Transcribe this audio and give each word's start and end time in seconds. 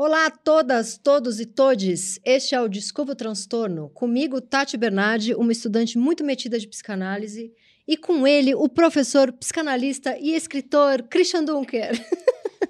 Olá 0.00 0.26
a 0.26 0.30
todas, 0.30 0.96
todos 0.96 1.40
e 1.40 1.44
todes. 1.44 2.20
Este 2.24 2.54
é 2.54 2.60
o 2.60 2.68
Desculpa 2.68 3.10
o 3.10 3.16
Transtorno. 3.16 3.88
Comigo, 3.88 4.40
Tati 4.40 4.76
Bernardi, 4.76 5.34
uma 5.34 5.50
estudante 5.50 5.98
muito 5.98 6.22
metida 6.22 6.56
de 6.56 6.68
psicanálise, 6.68 7.52
e 7.84 7.96
com 7.96 8.24
ele, 8.24 8.54
o 8.54 8.68
professor, 8.68 9.32
psicanalista 9.32 10.16
e 10.16 10.36
escritor 10.36 11.02
Christian 11.02 11.42
Dunker. 11.42 12.00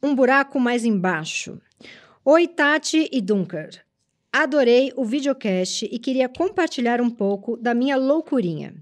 Um 0.00 0.14
buraco 0.14 0.60
mais 0.60 0.84
embaixo. 0.84 1.60
Oi, 2.28 2.48
Tati 2.48 3.08
e 3.12 3.20
Dunker. 3.20 3.84
Adorei 4.32 4.92
o 4.96 5.04
videocast 5.04 5.84
e 5.84 5.96
queria 5.96 6.28
compartilhar 6.28 7.00
um 7.00 7.08
pouco 7.08 7.56
da 7.56 7.72
minha 7.72 7.96
loucurinha. 7.96 8.74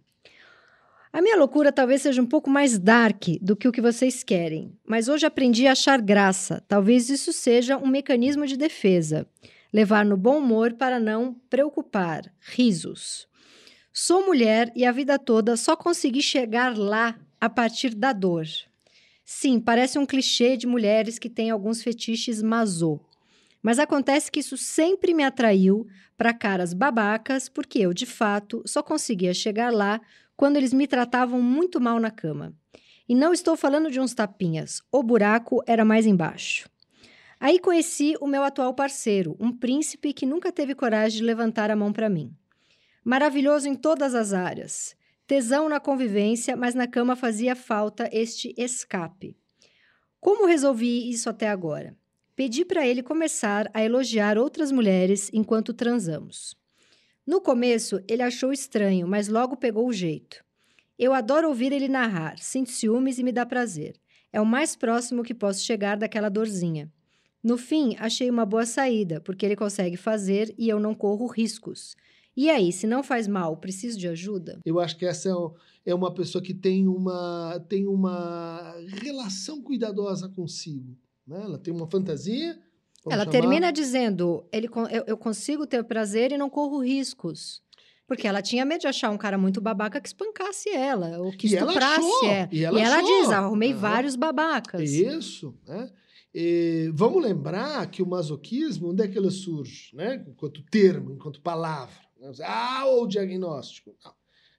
A 1.12 1.20
minha 1.20 1.36
loucura 1.36 1.70
talvez 1.70 2.00
seja 2.00 2.22
um 2.22 2.26
pouco 2.26 2.48
mais 2.48 2.78
dark 2.78 3.24
do 3.42 3.54
que 3.54 3.68
o 3.68 3.70
que 3.70 3.82
vocês 3.82 4.24
querem, 4.24 4.72
mas 4.82 5.08
hoje 5.08 5.26
aprendi 5.26 5.66
a 5.66 5.72
achar 5.72 6.00
graça. 6.00 6.64
Talvez 6.66 7.10
isso 7.10 7.34
seja 7.34 7.76
um 7.76 7.86
mecanismo 7.86 8.46
de 8.46 8.56
defesa. 8.56 9.26
Levar 9.70 10.06
no 10.06 10.16
bom 10.16 10.38
humor 10.38 10.72
para 10.72 10.98
não 10.98 11.34
preocupar. 11.50 12.32
Risos. 12.40 13.28
Sou 13.92 14.24
mulher 14.24 14.72
e 14.74 14.86
a 14.86 14.90
vida 14.90 15.18
toda 15.18 15.54
só 15.54 15.76
consegui 15.76 16.22
chegar 16.22 16.78
lá 16.78 17.14
a 17.38 17.50
partir 17.50 17.94
da 17.94 18.14
dor. 18.14 18.46
Sim, 19.22 19.60
parece 19.60 19.98
um 19.98 20.06
clichê 20.06 20.56
de 20.56 20.66
mulheres 20.66 21.18
que 21.18 21.28
têm 21.28 21.50
alguns 21.50 21.82
fetiches 21.82 22.40
mazô. 22.40 22.98
Mas 23.64 23.78
acontece 23.78 24.30
que 24.30 24.40
isso 24.40 24.58
sempre 24.58 25.14
me 25.14 25.24
atraiu 25.24 25.86
para 26.18 26.34
caras 26.34 26.74
babacas, 26.74 27.48
porque 27.48 27.78
eu, 27.78 27.94
de 27.94 28.04
fato, 28.04 28.62
só 28.66 28.82
conseguia 28.82 29.32
chegar 29.32 29.72
lá 29.72 30.02
quando 30.36 30.58
eles 30.58 30.74
me 30.74 30.86
tratavam 30.86 31.40
muito 31.40 31.80
mal 31.80 31.98
na 31.98 32.10
cama. 32.10 32.54
E 33.08 33.14
não 33.14 33.32
estou 33.32 33.56
falando 33.56 33.90
de 33.90 33.98
uns 33.98 34.12
tapinhas, 34.12 34.82
o 34.92 35.02
buraco 35.02 35.62
era 35.66 35.82
mais 35.82 36.04
embaixo. 36.04 36.68
Aí 37.40 37.58
conheci 37.58 38.14
o 38.20 38.26
meu 38.26 38.42
atual 38.42 38.74
parceiro, 38.74 39.34
um 39.40 39.50
príncipe 39.50 40.12
que 40.12 40.26
nunca 40.26 40.52
teve 40.52 40.74
coragem 40.74 41.20
de 41.20 41.24
levantar 41.24 41.70
a 41.70 41.76
mão 41.76 41.90
para 41.90 42.10
mim. 42.10 42.36
Maravilhoso 43.02 43.66
em 43.66 43.74
todas 43.74 44.14
as 44.14 44.34
áreas. 44.34 44.94
Tesão 45.26 45.70
na 45.70 45.80
convivência, 45.80 46.54
mas 46.54 46.74
na 46.74 46.86
cama 46.86 47.16
fazia 47.16 47.56
falta 47.56 48.10
este 48.12 48.54
escape. 48.58 49.34
Como 50.20 50.46
resolvi 50.46 51.08
isso 51.08 51.30
até 51.30 51.48
agora? 51.48 51.96
Pedi 52.36 52.64
para 52.64 52.84
ele 52.84 53.00
começar 53.00 53.70
a 53.72 53.84
elogiar 53.84 54.36
outras 54.36 54.72
mulheres 54.72 55.30
enquanto 55.32 55.72
transamos. 55.72 56.56
No 57.24 57.40
começo, 57.40 58.00
ele 58.08 58.22
achou 58.22 58.52
estranho, 58.52 59.06
mas 59.06 59.28
logo 59.28 59.56
pegou 59.56 59.86
o 59.86 59.92
jeito. 59.92 60.44
Eu 60.98 61.14
adoro 61.14 61.48
ouvir 61.48 61.72
ele 61.72 61.86
narrar, 61.86 62.36
sinto 62.38 62.70
ciúmes 62.70 63.18
e 63.18 63.22
me 63.22 63.30
dá 63.30 63.46
prazer. 63.46 63.94
É 64.32 64.40
o 64.40 64.46
mais 64.46 64.74
próximo 64.74 65.22
que 65.22 65.32
posso 65.32 65.64
chegar 65.64 65.96
daquela 65.96 66.28
dorzinha. 66.28 66.92
No 67.40 67.56
fim, 67.56 67.94
achei 68.00 68.28
uma 68.28 68.44
boa 68.44 68.66
saída, 68.66 69.20
porque 69.20 69.46
ele 69.46 69.54
consegue 69.54 69.96
fazer 69.96 70.52
e 70.58 70.68
eu 70.68 70.80
não 70.80 70.92
corro 70.92 71.28
riscos. 71.28 71.94
E 72.36 72.50
aí, 72.50 72.72
se 72.72 72.84
não 72.84 73.02
faz 73.04 73.28
mal, 73.28 73.56
preciso 73.58 73.96
de 73.96 74.08
ajuda? 74.08 74.58
Eu 74.64 74.80
acho 74.80 74.96
que 74.96 75.06
essa 75.06 75.28
é, 75.28 75.90
é 75.90 75.94
uma 75.94 76.12
pessoa 76.12 76.42
que 76.42 76.52
tem 76.52 76.88
uma, 76.88 77.64
tem 77.68 77.86
uma 77.86 78.74
relação 79.00 79.62
cuidadosa 79.62 80.28
consigo. 80.28 80.96
Né? 81.26 81.40
Ela 81.42 81.58
tem 81.58 81.72
uma 81.72 81.86
fantasia. 81.86 82.58
Ela 83.06 83.24
chamar... 83.24 83.30
termina 83.30 83.72
dizendo: 83.72 84.46
ele, 84.52 84.68
eu, 84.90 85.04
eu 85.06 85.16
consigo 85.16 85.66
ter 85.66 85.84
prazer 85.84 86.32
e 86.32 86.38
não 86.38 86.50
corro 86.50 86.78
riscos. 86.78 87.62
Porque 88.06 88.28
ela 88.28 88.42
tinha 88.42 88.66
medo 88.66 88.82
de 88.82 88.86
achar 88.86 89.10
um 89.10 89.16
cara 89.16 89.38
muito 89.38 89.62
babaca 89.62 89.98
que 89.98 90.08
espancasse 90.08 90.68
ela, 90.68 91.18
ou 91.18 91.32
que 91.32 91.46
e 91.46 91.54
estuprasse 91.54 92.24
ela. 92.24 92.34
ela. 92.34 92.48
E 92.52 92.64
ela, 92.64 92.78
e 92.78 92.82
ela 92.82 93.00
diz: 93.00 93.30
arrumei 93.30 93.72
uhum. 93.72 93.78
vários 93.78 94.14
babacas. 94.14 94.90
Isso, 94.90 95.58
né? 95.66 95.90
E 96.34 96.90
vamos 96.92 97.22
lembrar 97.22 97.88
que 97.90 98.02
o 98.02 98.06
masoquismo, 98.06 98.90
onde 98.90 99.04
é 99.04 99.08
que 99.08 99.16
ele 99.16 99.30
surge? 99.30 99.94
Né? 99.94 100.24
Enquanto 100.28 100.62
termo, 100.64 101.12
enquanto 101.12 101.40
palavra. 101.40 101.94
Ah, 102.42 102.84
o 102.86 103.06
diagnóstico. 103.06 103.94
Não. 104.04 104.12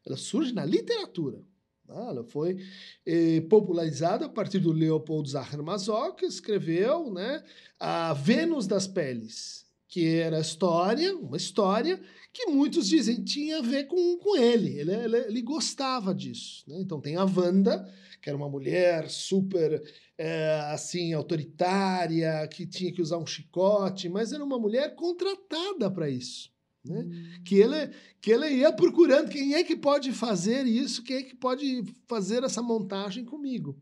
Ela 0.06 0.18
surge 0.18 0.54
na 0.54 0.64
literatura. 0.64 1.40
Né? 1.88 1.96
Ela 1.96 2.24
foi 2.24 2.58
eh, 3.06 3.42
popularizada 3.42 4.26
a 4.26 4.30
partir 4.30 4.60
do 4.60 4.72
Leopold 4.72 5.30
Zahar 5.30 5.62
Mazok, 5.62 6.20
que 6.20 6.26
escreveu 6.26 7.12
né, 7.12 7.44
a 7.80 8.14
Vênus 8.14 8.68
das 8.68 8.88
Peles, 8.88 9.66
que 9.88 10.16
era 10.16 10.40
história, 10.40 11.16
uma 11.16 11.38
história 11.38 12.02
que 12.34 12.48
muitos 12.48 12.90
dizem 12.90 13.24
tinha 13.24 13.60
a 13.60 13.62
ver 13.62 13.86
com, 13.86 14.18
com 14.18 14.36
ele. 14.36 14.78
Ele, 14.78 14.92
ele, 14.92 15.18
ele 15.18 15.42
gostava 15.42 16.14
disso. 16.14 16.66
Né? 16.68 16.78
Então 16.82 17.00
tem 17.00 17.16
a 17.16 17.24
Wanda, 17.24 17.90
que 18.22 18.30
era 18.30 18.38
uma 18.38 18.50
mulher 18.50 19.10
super 19.10 19.82
é, 20.18 20.60
assim 20.72 21.14
autoritária, 21.14 22.46
que 22.48 22.66
tinha 22.66 22.92
que 22.92 23.02
usar 23.02 23.18
um 23.18 23.26
chicote, 23.26 24.10
mas 24.10 24.34
era 24.34 24.44
uma 24.44 24.60
mulher 24.60 24.96
contratada 24.96 25.90
para 25.90 26.10
isso. 26.10 26.55
Né? 26.86 27.02
Hum. 27.02 27.44
Que, 27.44 27.56
ele, 27.56 27.90
que 28.22 28.32
ele 28.32 28.48
ia 28.50 28.72
procurando 28.72 29.30
quem 29.30 29.56
é 29.56 29.64
que 29.64 29.76
pode 29.76 30.12
fazer 30.12 30.66
isso, 30.66 31.04
quem 31.04 31.18
é 31.18 31.24
que 31.24 31.36
pode 31.36 31.84
fazer 32.08 32.44
essa 32.44 32.62
montagem 32.62 33.26
comigo. 33.26 33.76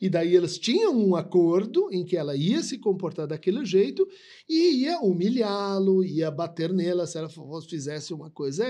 E 0.00 0.08
daí 0.08 0.34
eles 0.34 0.58
tinham 0.58 0.96
um 0.96 1.16
acordo 1.16 1.88
em 1.92 2.04
que 2.04 2.16
ela 2.16 2.36
ia 2.36 2.62
se 2.62 2.78
comportar 2.78 3.26
daquele 3.26 3.64
jeito 3.64 4.06
e 4.48 4.82
ia 4.82 5.00
humilhá-lo, 5.00 6.04
ia 6.04 6.30
bater 6.30 6.72
nela 6.72 7.06
se 7.06 7.18
ela 7.18 7.28
fizesse 7.68 8.12
uma 8.12 8.30
coisa 8.30 8.64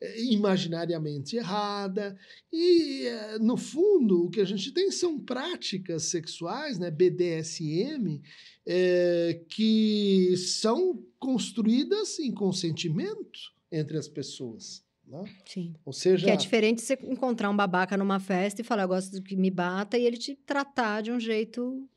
é, 0.00 0.22
imaginariamente 0.24 1.36
errada. 1.36 2.16
E, 2.52 3.06
é, 3.06 3.38
no 3.38 3.56
fundo, 3.56 4.26
o 4.26 4.30
que 4.30 4.40
a 4.40 4.44
gente 4.44 4.72
tem 4.72 4.90
são 4.90 5.18
práticas 5.18 6.04
sexuais, 6.04 6.78
né, 6.78 6.90
BDSM, 6.90 8.20
é, 8.66 9.40
que 9.48 10.36
são 10.36 11.02
construídas 11.18 12.18
em 12.18 12.32
consentimento 12.32 13.52
entre 13.70 13.96
as 13.96 14.08
pessoas. 14.08 14.84
Né? 15.06 15.24
Sim. 15.46 15.74
Ou 15.84 15.92
seja, 15.92 16.26
que 16.26 16.30
é 16.30 16.36
diferente 16.36 16.82
você 16.82 16.98
encontrar 17.02 17.50
um 17.50 17.56
babaca 17.56 17.96
numa 17.96 18.20
festa 18.20 18.60
e 18.60 18.64
falar, 18.64 18.82
eu 18.82 18.88
gosto 18.88 19.22
que 19.22 19.36
me 19.36 19.50
bata, 19.50 19.96
e 19.96 20.04
ele 20.04 20.18
te 20.18 20.34
tratar 20.34 21.02
de 21.02 21.10
um 21.10 21.18
jeito. 21.18 21.88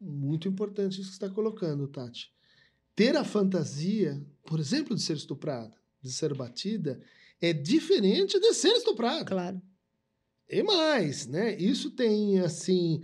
Muito 0.00 0.48
importante 0.48 1.00
isso 1.00 1.10
que 1.10 1.16
você 1.16 1.24
está 1.24 1.30
colocando, 1.30 1.86
Tati. 1.86 2.32
Ter 2.96 3.16
a 3.16 3.24
fantasia, 3.24 4.20
por 4.44 4.58
exemplo, 4.58 4.96
de 4.96 5.02
ser 5.02 5.16
estuprada, 5.16 5.76
de 6.02 6.12
ser 6.12 6.34
batida, 6.34 7.00
é 7.40 7.52
diferente 7.52 8.40
de 8.40 8.52
ser 8.52 8.72
estuprada. 8.72 9.24
Claro. 9.24 9.62
E 10.48 10.62
mais, 10.62 11.26
né? 11.26 11.56
Isso 11.56 11.90
tem, 11.90 12.40
assim, 12.40 13.02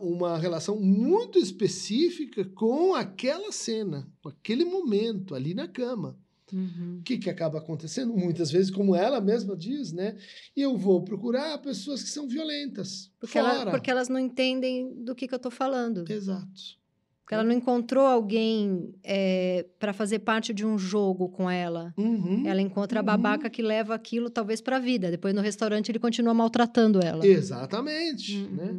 uma 0.00 0.38
relação 0.38 0.78
muito 0.78 1.38
específica 1.38 2.44
com 2.44 2.94
aquela 2.94 3.50
cena, 3.50 4.08
com 4.22 4.28
aquele 4.28 4.64
momento 4.64 5.34
ali 5.34 5.54
na 5.54 5.66
cama. 5.66 6.16
Uhum. 6.52 6.98
O 7.00 7.02
que, 7.02 7.18
que 7.18 7.28
acaba 7.28 7.58
acontecendo? 7.58 8.14
Muitas 8.16 8.50
vezes, 8.50 8.70
como 8.70 8.94
ela 8.94 9.20
mesma 9.20 9.54
diz, 9.56 9.92
né? 9.92 10.16
Eu 10.56 10.76
vou 10.76 11.02
procurar 11.02 11.58
pessoas 11.58 12.02
que 12.02 12.08
são 12.08 12.26
violentas. 12.26 13.10
Porque, 13.20 13.38
ela, 13.38 13.70
porque 13.70 13.90
elas 13.90 14.08
não 14.08 14.18
entendem 14.18 15.04
do 15.04 15.14
que, 15.14 15.28
que 15.28 15.34
eu 15.34 15.36
estou 15.36 15.52
falando. 15.52 16.10
Exato. 16.10 16.78
Porque 17.20 17.34
ela 17.34 17.44
não 17.44 17.52
encontrou 17.52 18.06
alguém 18.06 18.94
é, 19.04 19.66
para 19.78 19.92
fazer 19.92 20.20
parte 20.20 20.54
de 20.54 20.64
um 20.64 20.78
jogo 20.78 21.28
com 21.28 21.50
ela. 21.50 21.92
Uhum, 21.98 22.44
ela 22.46 22.62
encontra 22.62 23.00
uhum. 23.00 23.02
a 23.02 23.06
babaca 23.06 23.50
que 23.50 23.60
leva 23.60 23.94
aquilo, 23.94 24.30
talvez, 24.30 24.62
para 24.62 24.76
a 24.76 24.80
vida. 24.80 25.10
Depois, 25.10 25.34
no 25.34 25.42
restaurante, 25.42 25.90
ele 25.90 25.98
continua 25.98 26.32
maltratando 26.32 27.00
ela. 27.04 27.26
Exatamente. 27.26 28.38
Né? 28.46 28.74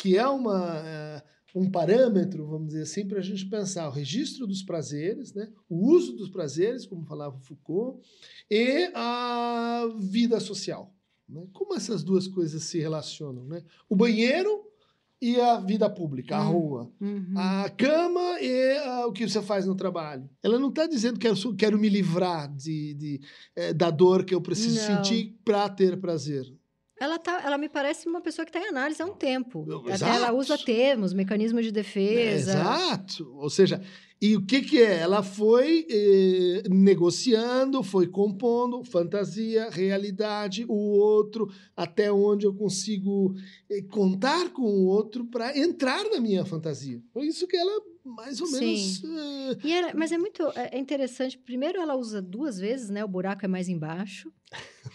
Uhum. 0.00 0.10
Que 0.12 0.16
é 0.16 0.26
uma. 0.26 0.82
É 0.84 1.22
um 1.52 1.68
parâmetro, 1.68 2.46
vamos 2.46 2.68
dizer 2.68 2.82
assim, 2.82 3.06
para 3.08 3.18
a 3.18 3.22
gente 3.22 3.44
pensar 3.46 3.88
o 3.88 3.92
registro 3.92 4.46
dos 4.46 4.62
prazeres, 4.62 5.34
né? 5.34 5.48
o 5.68 5.84
uso 5.90 6.12
dos 6.12 6.28
prazeres, 6.28 6.86
como 6.86 7.04
falava 7.04 7.38
Foucault, 7.40 8.00
e 8.48 8.88
a 8.94 9.88
vida 9.98 10.38
social. 10.38 10.94
Né? 11.28 11.48
Como 11.52 11.74
essas 11.74 12.04
duas 12.04 12.28
coisas 12.28 12.62
se 12.62 12.78
relacionam? 12.78 13.44
Né? 13.46 13.64
O 13.88 13.96
banheiro 13.96 14.62
e 15.20 15.40
a 15.40 15.58
vida 15.58 15.90
pública, 15.90 16.36
a 16.36 16.48
Hum. 16.48 16.52
rua. 16.52 16.92
Uhum. 17.00 17.34
A 17.36 17.68
cama 17.70 18.40
e 18.40 18.78
o 19.06 19.12
que 19.12 19.28
você 19.28 19.42
faz 19.42 19.66
no 19.66 19.74
trabalho. 19.74 20.30
Ela 20.42 20.58
não 20.58 20.68
está 20.68 20.86
dizendo 20.86 21.18
que 21.18 21.26
eu 21.26 21.34
quero 21.58 21.78
me 21.78 21.88
livrar 21.88 22.48
de, 22.54 22.94
de, 22.94 23.20
eh, 23.56 23.74
da 23.74 23.90
dor 23.90 24.24
que 24.24 24.34
eu 24.34 24.40
preciso 24.40 24.76
Não. 24.78 25.04
sentir 25.04 25.36
para 25.44 25.68
ter 25.68 26.00
prazer. 26.00 26.46
Ela, 27.00 27.18
tá, 27.18 27.40
ela 27.42 27.56
me 27.56 27.66
parece 27.66 28.06
uma 28.06 28.20
pessoa 28.20 28.44
que 28.44 28.50
está 28.50 28.60
em 28.60 28.68
análise 28.68 29.00
há 29.00 29.06
um 29.06 29.14
tempo. 29.14 29.64
Exato. 29.88 30.12
ela 30.12 30.32
usa 30.34 30.58
termos, 30.58 31.14
mecanismos 31.14 31.64
de 31.64 31.72
defesa. 31.72 32.52
Exato. 32.52 33.32
Ou 33.38 33.48
seja, 33.48 33.80
e 34.20 34.36
o 34.36 34.44
que, 34.44 34.60
que 34.60 34.82
é? 34.82 34.98
Ela 34.98 35.22
foi 35.22 35.86
eh, 35.88 36.62
negociando, 36.68 37.82
foi 37.82 38.06
compondo 38.06 38.84
fantasia, 38.84 39.70
realidade, 39.70 40.66
o 40.68 40.74
outro, 40.74 41.50
até 41.74 42.12
onde 42.12 42.44
eu 42.44 42.52
consigo 42.52 43.34
eh, 43.70 43.80
contar 43.80 44.50
com 44.50 44.60
o 44.60 44.84
outro 44.84 45.24
para 45.24 45.56
entrar 45.58 46.04
na 46.10 46.20
minha 46.20 46.44
fantasia. 46.44 47.02
Foi 47.14 47.28
isso 47.28 47.46
que 47.46 47.56
ela 47.56 47.80
mais 48.04 48.40
ou 48.40 48.50
menos. 48.50 48.96
Sim. 48.98 49.16
eh, 49.52 49.56
E 49.64 49.72
era- 49.72 49.92
mas 49.94 50.12
é 50.12 50.18
muito 50.18 50.42
é 50.56 50.70
é 50.76 50.78
interessante. 50.78 51.36
Primeiro, 51.38 51.78
ela 51.80 51.94
usa 51.96 52.20
duas 52.22 52.58
vezes, 52.58 52.90
né? 52.90 53.04
O 53.04 53.08
buraco 53.08 53.44
é 53.44 53.48
mais 53.48 53.68
embaixo. 53.68 54.32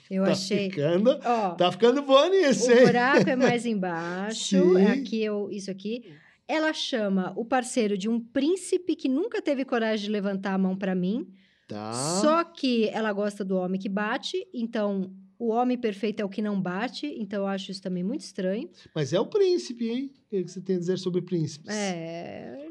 Eu 0.10 0.24
tá 0.25 0.31
achei. 0.31 0.69
ficando. 0.69 1.10
Ó, 1.24 1.52
Tá 1.56 1.72
ficando 1.72 2.02
bom 2.02 2.28
nisso, 2.30 2.69
o 2.69 2.72
hein? 2.74 2.86
buraco 2.86 3.30
é 3.30 3.36
mais 3.36 3.66
embaixo. 3.68 4.78
É 4.78 4.92
aqui, 4.92 5.22
eu, 5.24 5.50
isso 5.52 5.69
aqui. 5.72 6.04
Ela 6.48 6.74
chama 6.74 7.34
o 7.36 7.44
parceiro 7.44 7.98
de 7.98 8.07
um 8.07 8.19
príncipe 8.19 8.96
que 8.96 9.07
nunca 9.10 9.42
teve 9.42 9.66
coragem 9.66 10.06
de 10.06 10.12
levantar 10.12 10.54
a 10.54 10.57
mão 10.57 10.78
para 10.78 10.94
mim. 10.94 11.28
Tá. 11.68 11.92
Só 12.22 12.44
que 12.44 12.88
ela 12.90 13.12
gosta 13.12 13.44
do 13.44 13.56
homem 13.57 13.80
que 13.81 13.90
bate, 13.90 14.48
então 14.54 15.12
o 15.40 15.48
homem 15.50 15.75
perfeito 15.78 16.19
é 16.22 16.25
o 16.25 16.30
que 16.30 16.44
não 16.44 16.62
bate, 16.62 17.07
então 17.18 17.42
eu 17.42 17.48
acho 17.48 17.72
isso 17.72 17.81
também 17.81 18.04
muito 18.04 18.22
estranho. 18.22 18.69
Mas 18.94 19.12
é 19.12 19.19
o 19.19 19.25
príncipe, 19.25 19.90
hein? 19.90 20.13
O 20.28 20.30
que 20.30 20.48
você 20.48 20.62
tem 20.62 20.75
a 20.75 20.80
dizer 20.80 21.00
sobre 21.00 21.24
príncipes? 21.24 21.74
É 21.75 22.64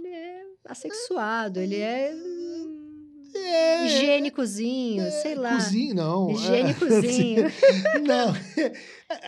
assexuado, 0.67 1.61
ele 1.61 1.77
é 1.77 2.13
hum, 2.15 3.31
É, 3.35 3.87
higiênicozinho, 3.87 5.05
sei 5.23 5.35
lá. 5.35 5.55
Cozinho, 5.57 5.95
não. 5.95 6.31
Higiênicozinho. 6.31 7.45
não. 8.07 8.33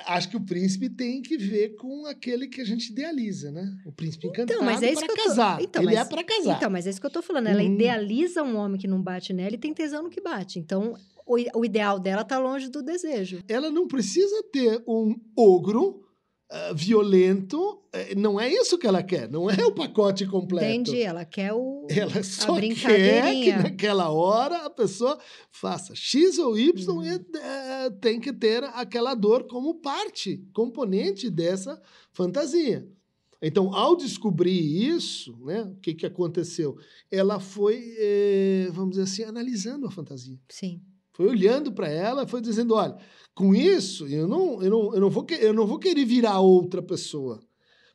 Acho 0.06 0.28
que 0.30 0.36
o 0.36 0.40
príncipe 0.40 0.88
tem 0.88 1.20
que 1.20 1.36
ver 1.36 1.74
com 1.76 2.06
aquele 2.06 2.46
que 2.48 2.60
a 2.60 2.64
gente 2.64 2.90
idealiza, 2.90 3.50
né? 3.50 3.68
O 3.84 3.92
príncipe 3.92 4.26
encantado 4.28 4.62
mas 4.62 4.82
é 4.82 4.92
isso 4.92 5.04
para 5.04 5.14
que 5.14 5.20
eu 5.20 5.24
tô- 5.24 5.28
casar. 5.30 5.60
Então, 5.62 5.82
Ele 5.82 5.94
mas- 5.94 6.06
é 6.06 6.08
para 6.10 6.24
casar. 6.24 6.56
Então, 6.56 6.70
mas 6.70 6.86
é 6.86 6.90
isso 6.90 7.00
que 7.00 7.06
eu 7.06 7.10
tô 7.10 7.22
falando. 7.22 7.48
Ela 7.48 7.62
Uhum. 7.62 7.74
idealiza 7.74 8.42
um 8.42 8.56
homem 8.56 8.80
que 8.80 8.86
não 8.88 9.02
bate 9.02 9.32
nela 9.32 9.54
e 9.54 9.58
tem 9.58 9.74
tesão 9.74 10.02
no 10.04 10.10
que 10.10 10.20
bate. 10.20 10.58
Então, 10.58 10.94
o, 11.26 11.36
o 11.58 11.64
ideal 11.64 11.98
dela 11.98 12.24
tá 12.24 12.38
longe 12.38 12.68
do 12.68 12.82
desejo. 12.82 13.40
Ela 13.48 13.70
não 13.70 13.86
precisa 13.88 14.42
ter 14.52 14.82
um 14.86 15.14
ogro 15.36 16.05
ah, 16.50 16.72
violento. 16.74 17.82
eh, 17.92 18.14
Não 18.14 18.38
é 18.40 18.48
isso 18.52 18.78
que 18.78 18.86
ela 18.86 19.02
quer. 19.02 19.28
Não 19.30 19.50
é 19.50 19.64
o 19.66 19.72
pacote 19.72 20.26
completo. 20.26 20.66
Entendi? 20.66 21.00
Ela 21.02 21.24
quer 21.24 21.52
o. 21.52 21.86
Ela 21.90 22.22
só 22.22 22.54
quer 22.60 23.32
que 23.34 23.52
naquela 23.52 24.10
hora 24.10 24.64
a 24.66 24.70
pessoa 24.70 25.18
faça 25.50 25.94
X 25.94 26.38
ou 26.38 26.56
Y 26.58 26.88
Uhum. 26.88 27.02
e 27.04 27.08
eh, 27.36 27.90
tem 28.00 28.20
que 28.20 28.32
ter 28.32 28.62
aquela 28.64 29.14
dor 29.14 29.44
como 29.48 29.74
parte, 29.76 30.44
componente 30.52 31.28
dessa 31.30 31.80
fantasia. 32.12 32.86
Então, 33.42 33.74
ao 33.74 33.94
descobrir 33.96 34.58
isso, 34.88 35.36
né, 35.44 35.62
o 35.62 35.76
que, 35.76 35.92
que 35.94 36.06
aconteceu? 36.06 36.76
Ela 37.10 37.38
foi, 37.38 37.94
eh, 37.98 38.68
vamos 38.72 38.90
dizer 38.96 39.02
assim, 39.02 39.22
analisando 39.24 39.86
a 39.86 39.90
fantasia. 39.90 40.38
Sim. 40.48 40.80
Foi 41.12 41.26
olhando 41.28 41.70
para 41.72 41.88
ela, 41.88 42.26
foi 42.26 42.40
dizendo, 42.40 42.74
olha, 42.74 42.96
com 43.36 43.54
isso 43.54 44.08
eu 44.08 44.26
não, 44.26 44.62
eu 44.62 44.70
não, 44.70 44.94
eu 44.94 45.00
não, 45.00 45.10
vou, 45.10 45.26
eu 45.38 45.52
não 45.52 45.66
vou 45.66 45.78
querer 45.78 46.04
virar 46.04 46.40
outra 46.40 46.82
pessoa. 46.82 47.40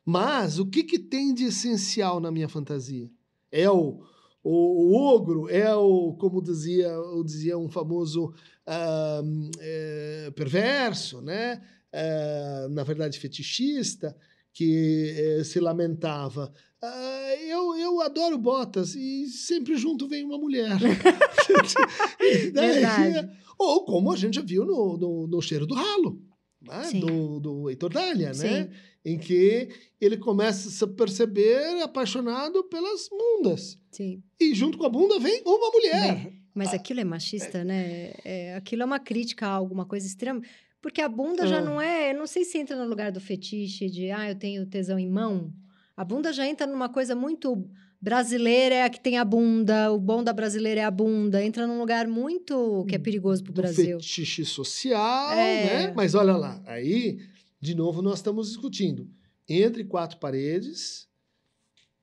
Mas 0.04 0.58
o 0.58 0.66
que, 0.66 0.82
que 0.84 0.98
tem 0.98 1.34
de 1.34 1.44
essencial 1.44 2.20
na 2.20 2.30
minha 2.30 2.48
fantasia? 2.48 3.10
É 3.50 3.68
o, 3.68 4.02
o, 4.42 4.50
o 4.52 4.94
ogro, 4.94 5.48
é 5.50 5.74
o, 5.74 6.14
como 6.14 6.40
dizia, 6.40 6.86
eu 6.88 7.22
dizia 7.22 7.58
um 7.58 7.68
famoso 7.68 8.32
eh, 8.66 10.30
perverso, 10.34 11.20
né? 11.20 11.60
Ah, 11.92 12.68
na 12.70 12.82
verdade 12.84 13.18
fetichista, 13.18 14.16
que 14.52 15.14
eh, 15.16 15.44
se 15.44 15.60
lamentava. 15.60 16.52
"Ah, 16.82 17.34
eu, 17.46 17.76
eu 17.76 18.00
adoro 18.00 18.36
botas 18.36 18.94
e 18.94 19.26
sempre 19.28 19.76
junto 19.76 20.08
vem 20.08 20.24
uma 20.24 20.36
mulher. 20.38 20.70
Daí- 22.52 23.28
ou 23.58 23.84
como 23.84 24.12
a 24.12 24.16
gente 24.16 24.34
já 24.34 24.42
viu 24.42 24.64
no, 24.64 24.96
no, 24.96 25.26
no 25.26 25.40
Cheiro 25.42 25.66
do 25.66 25.74
Ralo, 25.74 26.20
né? 26.60 26.90
Do, 27.00 27.38
do 27.40 27.70
Heitor 27.70 27.90
Dália, 27.92 28.32
né? 28.32 28.70
Em 29.04 29.18
que 29.18 29.68
ele 30.00 30.16
começa 30.16 30.68
a 30.68 30.72
se 30.72 30.86
perceber 30.94 31.80
apaixonado 31.82 32.64
pelas 32.64 33.08
bundas. 33.08 33.78
Sim. 33.90 34.22
E 34.40 34.54
junto 34.54 34.78
com 34.78 34.86
a 34.86 34.88
bunda 34.88 35.18
vem 35.18 35.42
uma 35.44 35.70
mulher. 35.70 36.14
Bem, 36.16 36.42
Mas 36.54 36.72
aquilo 36.72 37.00
é 37.00 37.04
machista, 37.04 37.64
né? 37.64 38.12
É, 38.24 38.54
aquilo 38.56 38.82
é 38.82 38.84
uma 38.84 39.00
crítica 39.00 39.46
a 39.46 39.50
alguma 39.50 39.84
coisa 39.84 40.06
extrema. 40.06 40.40
Porque 40.80 41.00
a 41.00 41.08
bunda 41.08 41.44
Ah. 41.44 41.46
já 41.46 41.60
não 41.60 41.80
é. 41.80 42.12
Eu 42.12 42.18
não 42.18 42.26
sei 42.26 42.44
se 42.44 42.58
entra 42.58 42.76
no 42.76 42.88
lugar 42.88 43.10
do 43.12 43.20
fetiche 43.20 43.88
de, 43.88 44.10
ah, 44.10 44.28
eu 44.30 44.36
tenho 44.36 44.66
tesão 44.66 44.98
em 44.98 45.08
mão. 45.08 45.52
A 45.96 46.04
bunda 46.04 46.32
já 46.32 46.46
entra 46.46 46.66
numa 46.66 46.88
coisa 46.88 47.14
muito. 47.14 47.68
Brasileira 48.00 48.74
é 48.74 48.82
a 48.84 48.90
que 48.90 48.98
tem 49.00 49.16
a 49.18 49.24
bunda, 49.24 49.92
o 49.92 49.98
bom 50.00 50.24
da 50.24 50.32
brasileira 50.32 50.80
é 50.80 50.84
a 50.84 50.90
bunda. 50.90 51.44
Entra 51.44 51.66
num 51.68 51.78
lugar 51.78 52.08
muito 52.08 52.84
que 52.88 52.96
é 52.96 52.98
perigoso 52.98 53.44
pro 53.44 53.52
do 53.52 53.62
Brasil. 53.62 54.00
fetiche 54.00 54.44
social, 54.44 55.30
É. 55.32 55.64
né? 55.86 55.92
Mas 55.94 56.14
olha 56.14 56.36
lá, 56.36 56.60
aí, 56.66 57.20
de 57.60 57.74
novo, 57.76 58.02
nós 58.02 58.18
estamos 58.18 58.48
discutindo 58.48 59.08
entre 59.48 59.84
quatro 59.84 60.18
paredes, 60.18 61.06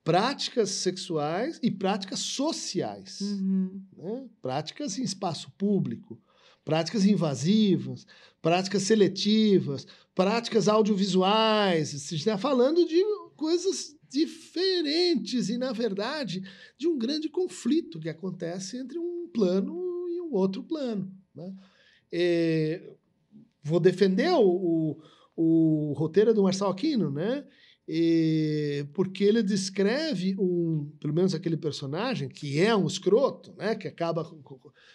práticas 0.02 0.70
sexuais 0.70 1.58
e 1.62 1.70
práticas 1.70 2.20
sociais. 2.20 3.20
Uhum. 3.20 3.82
né? 3.96 4.24
práticas 4.40 4.98
em 4.98 5.02
espaço 5.02 5.50
público, 5.58 6.18
práticas 6.64 7.04
invasivas, 7.04 8.06
práticas 8.40 8.82
seletivas, 8.84 9.86
práticas 10.14 10.66
audiovisuais. 10.68 11.92
Você 11.92 12.14
está 12.14 12.38
falando 12.38 12.86
de 12.86 13.02
coisas 13.40 13.96
diferentes 14.10 15.48
e, 15.48 15.56
na 15.56 15.72
verdade, 15.72 16.42
de 16.76 16.86
um 16.86 16.98
grande 16.98 17.30
conflito 17.30 17.98
que 17.98 18.10
acontece 18.10 18.76
entre 18.76 18.98
um 18.98 19.26
plano 19.32 19.72
e 20.10 20.20
um 20.20 20.34
outro 20.34 20.62
plano. 20.62 21.10
né? 21.34 21.50
É, 22.12 22.92
vou 23.62 23.80
defender 23.80 24.30
o, 24.32 24.42
o, 25.34 25.90
o 25.90 25.92
roteiro 25.94 26.34
do 26.34 26.42
Marçal 26.42 26.70
Aquino, 26.70 27.10
né? 27.10 27.46
E- 27.88 28.86
porque 28.92 29.24
ele 29.24 29.42
descreve 29.42 30.36
um, 30.38 30.92
pelo 31.00 31.14
menos 31.14 31.34
aquele 31.34 31.56
personagem 31.56 32.28
que 32.28 32.60
é 32.60 32.76
um 32.76 32.86
escroto, 32.86 33.52
né, 33.56 33.74
que 33.74 33.88
acaba 33.88 34.22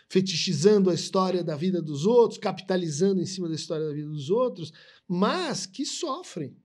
fetichizando 0.07 0.89
a 0.89 0.93
história 0.93 1.43
da 1.43 1.55
vida 1.57 1.81
dos 1.81 2.05
outros, 2.05 2.37
capitalizando 2.37 3.19
em 3.19 3.25
cima 3.25 3.49
da 3.49 3.55
história 3.55 3.87
da 3.87 3.93
vida 3.93 4.07
dos 4.07 4.29
outros, 4.29 4.71
mas 5.07 5.65
que 5.65 5.83
sofrem. 5.83 6.55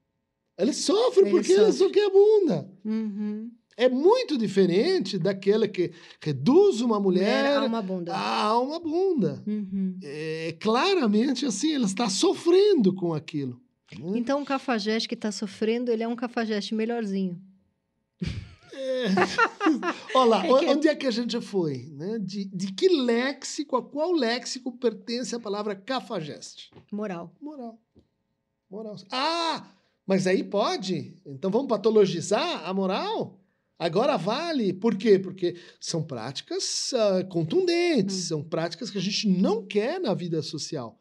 Ele 0.61 0.73
sofre 0.73 1.23
Ele 1.23 1.31
porque 1.31 1.53
ele 1.53 1.73
sofre. 1.73 1.79
só 1.79 1.91
quer 1.91 2.07
a 2.07 2.11
bunda. 2.11 2.71
Uhum. 2.85 3.51
É 3.77 3.89
muito 3.89 4.37
diferente 4.37 5.19
daquela 5.19 5.67
que 5.67 5.91
reduz 6.21 6.81
uma 6.83 7.01
mulher 7.01 7.45
Mulher 7.45 7.57
a 7.59 7.65
uma 7.65 7.81
bunda. 7.83 8.15
a 8.15 8.59
uma 8.61 8.79
bunda. 8.79 9.43
Uhum. 9.47 9.99
É, 10.03 10.55
claramente 10.61 11.47
assim, 11.47 11.73
ela 11.75 11.87
está 11.87 12.09
sofrendo 12.11 12.95
com 12.95 13.15
aquilo. 13.15 13.59
né? 13.99 14.19
Então, 14.19 14.43
o 14.43 14.45
cafajeste 14.45 15.09
que 15.09 15.17
tá 15.17 15.33
sofrendo, 15.33 15.91
ele 15.91 16.03
é 16.03 16.09
um 16.09 16.15
cafajeste 16.17 16.75
melhorzinho. 16.75 17.41
É. 18.73 19.05
Olha 20.15 20.25
lá, 20.29 20.47
É 20.47 20.59
que- 20.59 20.67
onde 20.67 20.89
é 20.89 20.95
que 20.95 21.07
a 21.07 21.11
gente 21.11 21.33
já 21.33 21.41
foi? 21.41 21.89
Né? 21.93 22.19
De, 22.21 22.45
de 22.45 22.73
que 22.73 22.89
léxico, 22.89 23.77
a 23.77 23.83
qual 23.83 24.13
léxico 24.13 24.73
pertence 24.73 25.35
a 25.35 25.41
palavra 25.41 25.75
cafajeste? 25.75 26.71
Moral. 26.93 27.35
Moral. 27.41 27.79
Moral. 28.71 28.97
Ah, 29.11 29.67
mas 30.11 30.27
aí 30.27 30.43
pode? 30.43 31.15
Então 31.25 31.53
vamos 31.53 31.69
patologizar 31.69 32.69
a 32.69 32.75
moral? 32.75 33.39
Agora 33.79 34.17
vale. 34.17 34.73
Por 34.73 34.97
quê? 34.97 35.21
Porque 35.21 35.55
são 35.79 36.03
práticas 36.03 36.93
ah, 36.93 37.23
contundentes, 37.31 38.17
Hum. 38.17 38.29
são 38.29 38.43
práticas 38.43 38.91
que 38.91 38.99
a 38.99 39.01
gente 39.01 39.29
não 39.29 39.65
quer 39.65 40.01
na 40.01 40.13
vida 40.13 40.43
social. 40.43 40.99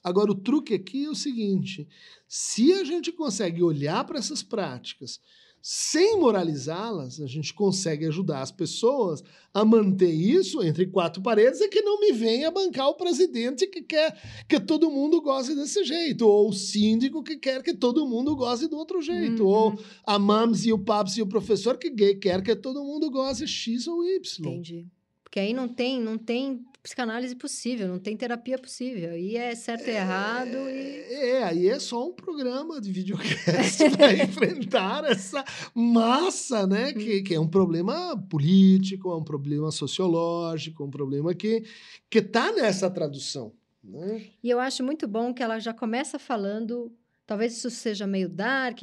Agora, 0.00 0.30
o 0.30 0.36
truque 0.36 0.74
aqui 0.74 1.06
é 1.06 1.10
o 1.10 1.14
seguinte: 1.14 1.88
se 2.28 2.72
a 2.74 2.84
gente 2.84 3.10
consegue 3.10 3.64
olhar 3.64 4.04
para 4.04 4.20
essas 4.20 4.44
práticas 4.44 5.18
sem 5.64 6.18
moralizá-las, 6.18 7.20
a 7.20 7.26
gente 7.26 7.54
consegue 7.54 8.06
ajudar 8.06 8.42
as 8.42 8.50
pessoas 8.50 9.22
a 9.54 9.64
manter 9.64 10.10
isso 10.10 10.60
entre 10.62 10.86
quatro 10.86 11.22
paredes 11.22 11.60
e 11.60 11.68
que 11.68 11.82
não 11.82 12.00
me 12.00 12.10
venha 12.10 12.50
bancar 12.50 12.88
o 12.88 12.94
presidente 12.94 13.66
que 13.68 13.80
quer 13.80 14.18
que 14.48 14.58
todo 14.58 14.90
mundo 14.90 15.20
goze 15.22 15.54
desse 15.54 15.84
jeito, 15.84 16.26
ou 16.26 16.48
o 16.48 16.52
síndico 16.52 17.22
que 17.22 17.36
quer 17.36 17.62
que 17.62 17.74
todo 17.74 18.06
mundo 18.08 18.34
goze 18.34 18.66
do 18.66 18.76
outro 18.76 19.00
jeito, 19.00 19.44
Uhum. 19.44 19.48
ou 19.48 19.78
a 20.04 20.18
mams 20.18 20.64
e 20.66 20.72
o 20.72 20.78
paps 20.78 21.16
e 21.16 21.22
o 21.22 21.26
professor 21.28 21.78
que 21.78 21.90
quer 22.16 22.42
que 22.42 22.56
todo 22.56 22.82
mundo 22.82 23.08
goze 23.08 23.46
X 23.46 23.86
ou 23.86 24.04
Y. 24.04 24.20
Entendi. 24.40 24.86
Porque 25.22 25.38
aí 25.38 25.54
não 25.54 25.68
tem, 25.68 26.00
não 26.00 26.18
tem 26.18 26.64
psicanálise 26.82 27.36
possível, 27.36 27.86
não 27.86 27.98
tem 27.98 28.16
terapia 28.16 28.58
possível. 28.58 29.16
E 29.16 29.36
é 29.36 29.54
certo 29.54 29.86
e 29.86 29.90
errado. 29.90 30.56
E... 30.68 31.12
É, 31.12 31.44
aí 31.44 31.68
é 31.68 31.78
só 31.78 32.08
um 32.08 32.12
programa 32.12 32.80
de 32.80 32.90
videocast 32.90 33.88
para 33.96 34.12
enfrentar 34.12 35.04
essa 35.04 35.44
massa, 35.74 36.66
né? 36.66 36.92
Que, 36.92 37.20
Hum. 37.20 37.24
que 37.24 37.34
é 37.34 37.40
um 37.40 37.48
problema 37.48 38.16
político, 38.28 39.10
é 39.10 39.16
um 39.16 39.22
problema 39.22 39.70
sociológico, 39.70 40.84
um 40.84 40.90
problema 40.90 41.34
que 41.34 41.62
que 42.10 42.18
está 42.18 42.52
nessa 42.52 42.90
tradução. 42.90 43.52
Né? 43.82 44.26
E 44.42 44.50
eu 44.50 44.60
acho 44.60 44.82
muito 44.82 45.08
bom 45.08 45.32
que 45.32 45.42
ela 45.42 45.58
já 45.58 45.72
começa 45.72 46.18
falando. 46.18 46.92
Talvez 47.26 47.56
isso 47.56 47.70
seja 47.70 48.06
meio 48.06 48.28
dark, 48.28 48.78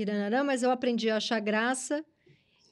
mas 0.45 0.63
eu 0.63 0.71
aprendi 0.71 1.09
a 1.09 1.17
achar 1.17 1.39
graça 1.39 2.03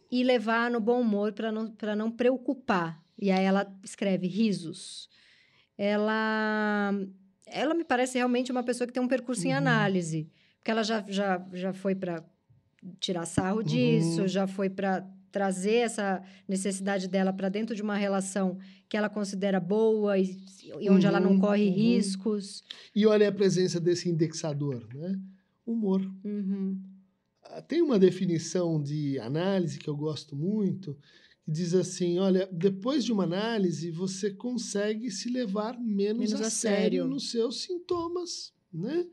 e 0.10 0.24
levar 0.24 0.72
no 0.72 0.80
bom 0.80 1.02
humor 1.02 1.34
para 1.34 1.52
não, 1.52 1.70
pra 1.70 1.96
não 1.96 2.10
preocupar. 2.10 3.02
E 3.20 3.32
aí 3.32 3.44
ela 3.46 3.66
escreve 3.84 4.28
risos. 4.28 5.10
Ela, 5.78 6.92
ela 7.46 7.74
me 7.74 7.84
parece 7.84 8.18
realmente 8.18 8.52
uma 8.52 8.64
pessoa 8.64 8.88
que 8.88 8.94
tem 8.94 9.02
um 9.02 9.08
percurso 9.08 9.48
em 9.48 9.52
Uhum. 9.52 9.58
análise. 9.58 10.30
Porque 10.58 10.72
ela 10.72 10.84
já, 10.84 11.04
já, 11.08 11.46
já 11.54 11.74
foi 11.74 11.96
para 11.96 12.24
tirar 13.00 13.26
sarro 13.26 13.64
disso, 13.64 14.22
Uhum. 14.22 14.28
já 14.28 14.48
foi 14.48 14.70
para 14.70 15.08
trazer 15.32 15.76
essa 15.78 16.24
necessidade 16.48 17.08
dela 17.08 17.32
para 17.32 17.50
dentro 17.50 17.76
de 17.76 17.82
uma 17.82 17.96
relação 17.96 18.58
que 18.90 18.98
ela 18.98 19.10
considera 19.10 19.60
boa 19.60 20.18
e, 20.18 20.38
e 20.80 20.90
onde 20.90 21.06
ela 21.06 21.20
não 21.20 21.32
Uhum, 21.32 21.40
corre 21.40 21.68
uhum. 21.68 21.74
riscos. 21.76 22.64
E 22.96 23.06
olha 23.06 23.30
a 23.30 23.32
presença 23.32 23.80
desse 23.80 24.10
indexador, 24.10 24.88
né? 24.94 25.20
Humor. 25.66 26.02
Uhum. 26.24 26.80
Ah, 27.44 27.62
Tem 27.62 27.82
uma 27.82 28.00
definição 28.00 28.82
de 28.82 29.20
análise 29.20 29.78
que 29.78 29.90
eu 29.90 29.96
gosto 29.96 30.36
muito, 30.36 30.98
que 31.48 31.52
diz 31.52 31.74
assim: 31.74 32.20
olha, 32.20 32.48
depois 32.52 33.06
de 33.06 33.14
uma 33.14 33.24
análise, 33.24 33.90
você 33.90 34.32
consegue 34.32 35.10
se 35.10 35.30
levar 35.30 35.80
menos, 35.80 36.32
Menos 36.32 36.42
a, 36.42 36.48
a 36.48 36.50
sério. 36.50 36.80
sério. 37.04 37.08
nos 37.08 37.32
seus 37.32 37.62
sintomas, 37.62 38.54
né? 38.72 39.06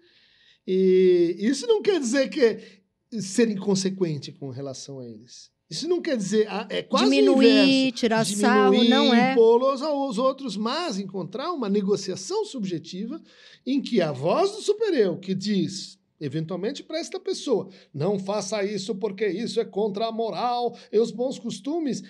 E 0.67 1.37
isso 1.39 1.67
não 1.67 1.81
quer 1.81 2.01
dizer 2.01 2.29
que 2.29 3.21
ser 3.21 3.49
inconsequente 3.51 4.33
com 4.33 4.51
relação 4.51 4.99
a 4.99 5.07
eles. 5.07 5.53
Isso 5.71 5.89
não 5.89 6.01
quer 6.01 6.17
dizer, 6.17 6.47
ah, 6.49 6.67
é 6.69 6.83
quase 6.83 7.07
Diminuir, 7.07 7.47
inverso. 7.47 7.97
tirar 7.97 8.25
sarro, 8.27 8.73
Diminuir, 8.73 8.91
não 8.91 9.15
é. 9.15 9.33
impô-los 9.33 9.83
aos 9.83 10.19
outros, 10.19 10.57
mas 10.57 10.99
encontrar 10.99 11.53
uma 11.53 11.69
negociação 11.69 12.45
subjetiva 12.45 13.21
em 13.67 13.81
que 13.81 14.01
a 14.01 14.13
voz 14.13 14.53
do 14.53 14.61
super-eu, 14.61 15.19
que 15.19 15.35
diz, 15.35 15.99
eventualmente 16.21 16.83
para 16.83 16.99
esta 16.99 17.19
pessoa, 17.19 17.69
não 17.93 18.19
faça 18.19 18.63
isso 18.63 18.95
porque 18.95 19.27
isso 19.27 19.59
é 19.59 19.65
contra 19.65 20.07
a 20.07 20.13
moral 20.13 20.77
e 20.93 20.99
os 20.99 21.11
bons 21.11 21.39
costumes, 21.39 22.03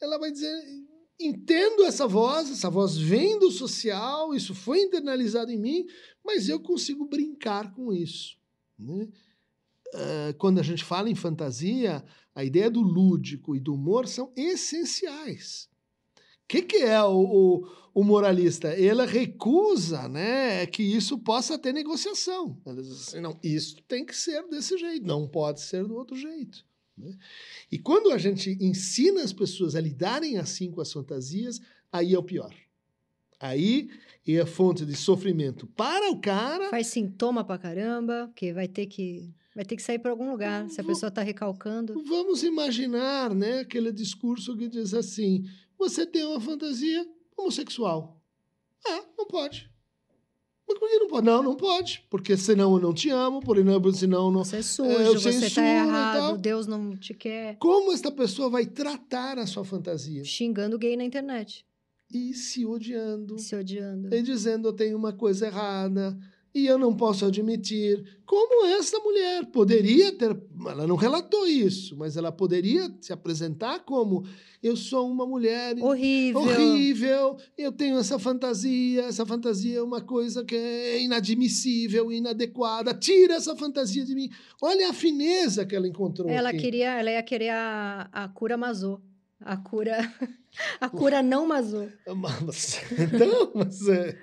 ela 0.00 0.18
vai 0.18 0.30
dizer, 0.32 0.52
entendo 1.18 1.84
essa 1.84 2.06
voz, 2.06 2.50
essa 2.50 2.70
voz 2.70 2.96
vem 2.96 3.38
do 3.38 3.50
social, 3.50 4.34
isso 4.34 4.54
foi 4.54 4.80
internalizado 4.80 5.50
em 5.50 5.58
mim, 5.58 5.86
mas 6.24 6.48
eu 6.48 6.60
consigo 6.60 7.06
brincar 7.06 7.72
com 7.74 7.92
isso. 7.92 8.36
Né? 8.78 9.08
Ah, 9.94 10.34
quando 10.38 10.58
a 10.58 10.62
gente 10.62 10.84
fala 10.84 11.10
em 11.10 11.14
fantasia, 11.14 12.04
a 12.34 12.44
ideia 12.44 12.70
do 12.70 12.80
lúdico 12.80 13.54
e 13.54 13.60
do 13.60 13.74
humor 13.74 14.06
são 14.06 14.32
essenciais. 14.36 15.68
O 16.16 16.48
que, 16.48 16.62
que 16.62 16.78
é 16.78 17.00
o, 17.02 17.20
o, 17.20 17.68
o 17.94 18.02
moralista? 18.02 18.74
Ele 18.76 19.04
recusa 19.06 20.08
né, 20.08 20.66
que 20.66 20.82
isso 20.82 21.18
possa 21.18 21.58
ter 21.58 21.72
negociação. 21.72 22.60
Ele 22.66 22.82
diz 22.82 23.08
assim, 23.08 23.20
não, 23.20 23.38
isso 23.42 23.76
tem 23.86 24.04
que 24.04 24.16
ser 24.16 24.42
desse 24.48 24.76
jeito, 24.76 25.06
não 25.06 25.28
pode 25.28 25.60
ser 25.60 25.84
do 25.84 25.94
outro 25.94 26.16
jeito. 26.16 26.64
Né? 27.00 27.16
E 27.70 27.78
quando 27.78 28.10
a 28.12 28.18
gente 28.18 28.56
ensina 28.60 29.22
as 29.22 29.32
pessoas 29.32 29.74
a 29.74 29.80
lidarem 29.80 30.38
assim 30.38 30.70
com 30.70 30.80
as 30.80 30.92
fantasias, 30.92 31.60
aí 31.90 32.14
é 32.14 32.18
o 32.18 32.22
pior. 32.22 32.54
Aí 33.40 33.88
é 34.28 34.40
a 34.40 34.46
fonte 34.46 34.84
de 34.84 34.94
sofrimento 34.94 35.66
para 35.66 36.10
o 36.10 36.20
cara 36.20 36.68
Faz 36.70 36.88
sintoma 36.88 37.42
pra 37.42 37.58
caramba, 37.58 38.28
porque 38.28 38.52
vai 38.52 38.68
ter 38.68 38.86
que, 38.86 39.34
vai 39.54 39.64
ter 39.64 39.76
que 39.76 39.82
sair 39.82 39.98
para 39.98 40.10
algum 40.10 40.30
lugar, 40.30 40.68
se 40.68 40.80
a 40.80 40.84
pessoa 40.84 41.10
tá 41.10 41.22
recalcando. 41.22 42.00
Vamos 42.04 42.44
imaginar, 42.44 43.34
né, 43.34 43.60
aquele 43.60 43.90
discurso 43.90 44.56
que 44.56 44.68
diz 44.68 44.94
assim: 44.94 45.44
você 45.78 46.06
tem 46.06 46.24
uma 46.24 46.40
fantasia 46.40 47.06
homossexual. 47.36 48.22
Ah, 48.86 49.04
não 49.16 49.26
pode. 49.26 49.70
Mas 50.70 50.78
por 50.78 50.88
que 50.88 50.98
não 50.98 51.08
pode? 51.08 51.26
Não, 51.26 51.42
não 51.42 51.56
pode. 51.56 52.04
Porque 52.08 52.36
senão 52.36 52.74
eu 52.76 52.80
não 52.80 52.94
te 52.94 53.10
amo, 53.10 53.40
porque 53.40 53.64
não, 53.64 53.92
senão 53.92 54.30
não. 54.30 54.44
Você 54.44 54.56
é 54.56 54.58
eu 54.60 54.62
sujo, 54.62 55.20
você 55.20 55.32
censuro 55.32 55.54
tá 55.54 55.62
e 55.62 55.76
errado. 55.76 56.38
Deus 56.38 56.66
não 56.66 56.96
te 56.96 57.12
quer. 57.12 57.56
Como 57.58 57.92
esta 57.92 58.10
pessoa 58.12 58.48
vai 58.48 58.64
tratar 58.66 59.38
a 59.38 59.46
sua 59.46 59.64
fantasia? 59.64 60.22
Xingando 60.24 60.78
gay 60.78 60.96
na 60.96 61.04
internet, 61.04 61.66
E 62.12 62.32
se 62.34 62.64
odiando, 62.64 63.38
se 63.38 63.54
odiando. 63.56 64.14
e 64.14 64.22
dizendo 64.22 64.68
eu 64.68 64.72
tenho 64.72 64.96
uma 64.96 65.12
coisa 65.12 65.46
errada 65.46 66.16
e 66.54 66.66
eu 66.66 66.78
não 66.78 66.94
posso 66.96 67.24
admitir. 67.24 68.18
Como 68.26 68.66
essa 68.66 68.98
mulher 68.98 69.46
poderia 69.46 70.12
ter. 70.12 70.36
Ela 70.66 70.86
não 70.86 70.96
relatou 70.96 71.46
isso, 71.46 71.96
mas 71.96 72.16
ela 72.16 72.30
poderia 72.32 72.92
se 73.00 73.12
apresentar 73.12 73.80
como 73.80 74.24
eu 74.62 74.76
sou 74.76 75.10
uma 75.10 75.26
mulher 75.26 75.74
Horrível. 75.80 76.40
horrível, 76.42 77.36
eu 77.56 77.72
tenho 77.72 77.98
essa 77.98 78.18
fantasia, 78.18 79.02
essa 79.04 79.24
fantasia 79.24 79.78
é 79.78 79.82
uma 79.82 80.00
coisa 80.02 80.44
que 80.44 80.54
é 80.54 81.02
inadmissível, 81.02 82.12
inadequada, 82.12 82.92
tira 82.92 83.34
essa 83.34 83.56
fantasia 83.56 84.04
de 84.04 84.14
mim. 84.14 84.28
Olha 84.60 84.90
a 84.90 84.92
fineza 84.92 85.64
que 85.64 85.74
ela 85.74 85.88
encontrou 85.88 86.28
Ela 86.28 86.50
aqui. 86.50 86.58
queria, 86.58 86.98
ela 87.00 87.10
ia 87.10 87.22
querer 87.22 87.50
a, 87.50 88.08
a 88.12 88.28
cura 88.28 88.56
mazô. 88.56 89.00
A 89.40 89.56
cura, 89.56 89.96
a 90.80 90.88
cura 90.88 91.22
não 91.22 91.46
mazô. 91.46 91.86
Mas, 92.16 92.80
então, 92.92 93.52
mas, 93.54 93.88
é, 93.88 94.18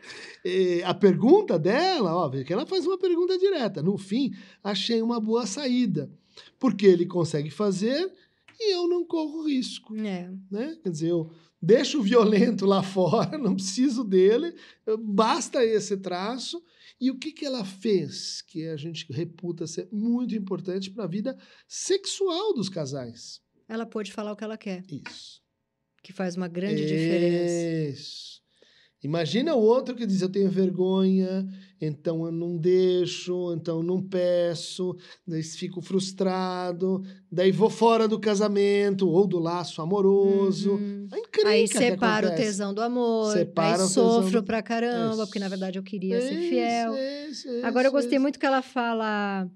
é, 0.45 0.83
a 0.83 0.93
pergunta 0.93 1.57
dela, 1.57 2.13
ó, 2.15 2.27
vê 2.27 2.43
que 2.43 2.53
ela 2.53 2.65
faz 2.65 2.85
uma 2.85 2.97
pergunta 2.97 3.37
direta. 3.37 3.81
No 3.81 3.97
fim, 3.97 4.31
achei 4.63 5.01
uma 5.01 5.19
boa 5.19 5.45
saída, 5.45 6.11
porque 6.59 6.85
ele 6.85 7.05
consegue 7.05 7.49
fazer 7.49 8.11
e 8.59 8.73
eu 8.73 8.87
não 8.87 9.05
corro 9.05 9.47
risco. 9.47 9.95
É. 9.95 10.29
né? 10.51 10.77
Quer 10.83 10.89
dizer, 10.89 11.09
eu 11.09 11.31
deixo 11.61 11.99
o 11.99 12.03
violento 12.03 12.65
lá 12.65 12.81
fora, 12.83 13.37
não 13.37 13.55
preciso 13.55 14.03
dele, 14.03 14.53
basta 14.99 15.63
esse 15.63 15.97
traço. 15.97 16.61
E 16.99 17.11
o 17.11 17.17
que, 17.17 17.31
que 17.31 17.45
ela 17.45 17.63
fez 17.63 18.41
que 18.41 18.67
a 18.67 18.75
gente 18.75 19.05
reputa 19.11 19.67
ser 19.67 19.87
muito 19.91 20.35
importante 20.35 20.89
para 20.89 21.03
a 21.03 21.07
vida 21.07 21.37
sexual 21.67 22.55
dos 22.55 22.69
casais? 22.69 23.39
Ela 23.69 23.85
pôde 23.85 24.11
falar 24.11 24.31
o 24.31 24.35
que 24.35 24.43
ela 24.43 24.57
quer, 24.57 24.83
Isso. 24.89 25.46
Que 26.07 26.13
faz 26.13 26.37
uma 26.37 26.47
grande 26.47 26.85
diferença. 26.85 27.91
Isso. 27.99 28.37
Imagina 29.03 29.53
o 29.55 29.61
outro 29.61 29.93
que 29.93 30.05
diz: 30.07 30.21
Eu 30.21 30.29
tenho 30.29 30.49
vergonha, 30.49 31.45
então 31.81 32.25
eu 32.25 32.31
não 32.31 32.57
deixo, 32.57 33.53
então 33.53 33.77
eu 33.77 33.83
não 33.83 34.01
peço, 34.01 34.95
daí 35.27 35.43
fico 35.43 35.81
frustrado, 35.81 37.03
daí 37.31 37.51
vou 37.51 37.69
fora 37.69 38.07
do 38.07 38.17
casamento 38.19 39.07
ou 39.07 39.27
do 39.27 39.37
laço 39.37 39.81
amoroso. 39.81 40.71
Uhum. 40.75 41.07
É 41.13 41.19
incrível. 41.19 41.51
Aí 41.51 41.67
separa 41.67 42.29
o 42.31 42.35
tesão 42.35 42.73
do 42.73 42.81
amor, 42.81 43.33
Separa 43.33 43.83
aí 43.83 43.89
sofro 43.89 44.41
do- 44.41 44.45
pra 44.45 44.63
caramba, 44.63 45.13
Isso. 45.15 45.25
porque 45.25 45.39
na 45.39 45.49
verdade 45.49 45.77
eu 45.77 45.83
queria 45.83 46.19
ser 46.21 46.33
Isso, 46.39 46.49
fiel. 46.49 46.93
isso, 47.29 47.49
isso, 47.49 47.65
Agora 47.65 47.87
eu 47.89 47.91
gostei 47.91 48.17
muito 48.17 48.39
que 48.39 48.45
ela 48.45 48.61
fala. 48.61 49.47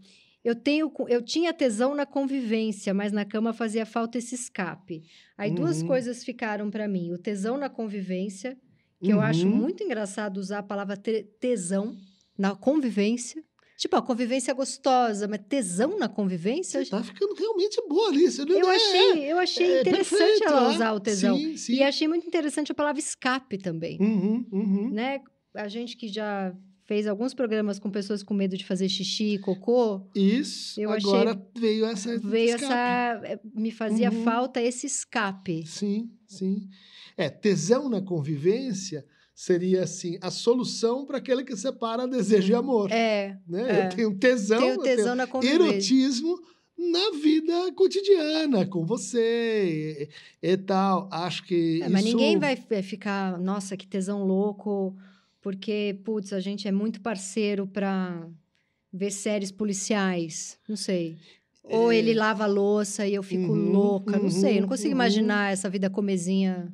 Eu, 0.44 0.56
tenho, 0.56 0.92
eu 1.08 1.22
tinha 1.22 1.54
tesão 1.54 1.94
na 1.94 2.06
convivência, 2.06 2.94
mas 2.94 3.12
na 3.12 3.24
cama 3.24 3.54
fazia 3.54 3.86
falta 3.86 4.18
esse 4.18 4.34
escape. 4.36 5.04
Aí 5.38 5.52
duas 5.52 5.82
Uhum. 5.82 5.88
coisas 5.88 6.24
ficaram 6.24 6.70
pra 6.72 6.88
mim: 6.88 7.12
o 7.12 7.18
tesão 7.18 7.58
na 7.58 7.70
convivência, 7.70 8.58
que 9.04 9.12
eu 9.12 9.22
acho 9.22 9.48
Uhum. 9.48 9.56
muito 9.56 9.84
engraçado 9.84 10.38
usar 10.38 10.60
a 10.60 10.64
palavra 10.64 10.98
te- 10.98 11.24
tesão 11.40 11.96
na 12.38 12.56
convivência. 12.56 13.44
Tipo, 13.78 13.96
a 13.96 14.02
convivência 14.02 14.52
é 14.52 14.54
gostosa, 14.54 15.28
mas 15.28 15.42
tesão 15.50 15.98
na 15.98 16.08
convivência? 16.08 16.84
Você 16.84 16.92
tá 16.92 17.04
ficando 17.04 17.34
realmente 17.34 17.82
boa 17.90 18.10
ali. 18.10 18.30
Você 18.30 18.46
não 18.46 18.56
Eu 18.56 18.70
é- 18.70 18.76
achei, 18.76 19.32
eu 19.32 19.38
achei 19.40 19.66
é 19.74 19.82
interessante 19.82 20.18
perfeito, 20.20 20.44
ela 20.54 20.72
é. 20.72 20.76
usar 20.76 20.94
o 20.94 21.00
tesão. 21.00 21.36
Sim, 21.38 21.58
sim. 21.58 21.74
E 21.74 21.84
achei 21.84 22.08
muito 22.08 22.28
interessante 22.28 22.72
a 22.72 22.76
palavra 22.76 23.00
escape 23.00 23.58
também. 23.58 23.98
Uhum, 24.00 24.46
uhum. 24.52 24.90
Né? 24.92 25.20
A 25.56 25.68
gente 25.68 25.98
que 25.98 26.08
já 26.08 26.56
fez 26.92 27.08
alguns 27.08 27.34
programas 27.34 27.80
com 27.80 27.90
pessoas 27.90 28.22
com 28.22 28.34
medo 28.34 28.58
de 28.58 28.66
fazer 28.66 28.90
xixi 28.90 29.36
e 29.36 29.40
cocô, 29.40 30.02
Isso. 30.14 30.78
Eu 30.82 30.92
achei- 30.92 31.10
Agora 31.10 31.42
veio 31.58 31.86
essa. 31.86 32.20
veio 32.20 32.56
escape. 32.56 32.66
essa. 32.66 33.34
eh, 33.34 33.40
Me 33.56 33.72
fazia 33.72 34.12
Uhum. 34.12 34.24
falta 34.26 34.62
esse 34.62 34.88
escape. 34.88 35.66
Sim, 35.66 36.10
sim. 36.28 36.68
É, 37.16 37.30
tesão 37.30 37.88
na 37.88 38.02
convivência 38.02 39.06
seria 39.34 39.84
assim 39.84 40.18
a 40.22 40.30
solução 40.30 41.06
para 41.06 41.20
aquele 41.20 41.46
que 41.46 41.56
separa 41.56 42.06
desejo 42.06 42.52
e 42.52 42.56
amor. 42.56 42.92
É, 42.92 43.38
né? 43.48 43.84
é. 43.84 43.86
Eu 43.86 43.90
tenho 43.96 44.14
tesão, 44.20 44.60
tenho 44.60 44.82
tesão 44.82 45.16
na 45.16 45.26
convivência. 45.26 45.64
erotismo 45.64 46.38
na 46.78 47.12
vida 47.24 47.72
cotidiana 47.74 48.66
com 48.66 48.86
você 48.86 50.10
e, 50.44 50.52
e 50.52 50.58
tal. 50.58 51.08
Acho 51.10 51.46
que 51.46 51.82
É, 51.84 51.88
mas 51.88 52.04
isso... 52.04 52.18
ninguém 52.18 52.38
vai 52.38 52.58
ficar, 52.84 53.40
nossa, 53.40 53.78
que 53.78 53.88
tesão 53.88 54.26
louco, 54.26 54.94
porque, 55.42 56.00
putz, 56.06 56.32
a 56.34 56.40
gente 56.40 56.68
é 56.68 56.72
muito 56.72 57.02
parceiro 57.02 57.68
pra 57.68 58.28
ver 58.94 59.12
séries 59.12 59.52
policiais. 59.52 60.58
Não 60.70 60.76
sei. 60.76 61.18
Ou 61.64 61.92
É. 61.92 61.98
ele 61.98 62.14
lava 62.14 62.44
a 62.44 62.48
louça 62.48 63.06
e 63.08 63.14
eu 63.14 63.24
fico 63.24 63.52
Uhum, 63.52 63.72
louca, 63.72 64.20
não 64.20 64.30
sei. 64.30 64.52
Eu 64.52 64.56
não 64.56 64.62
uhum, 64.64 64.68
consigo 64.70 64.90
uhum. 64.90 64.96
imaginar 64.96 65.52
essa 65.52 65.70
vida 65.70 65.90
comezinha. 65.90 66.74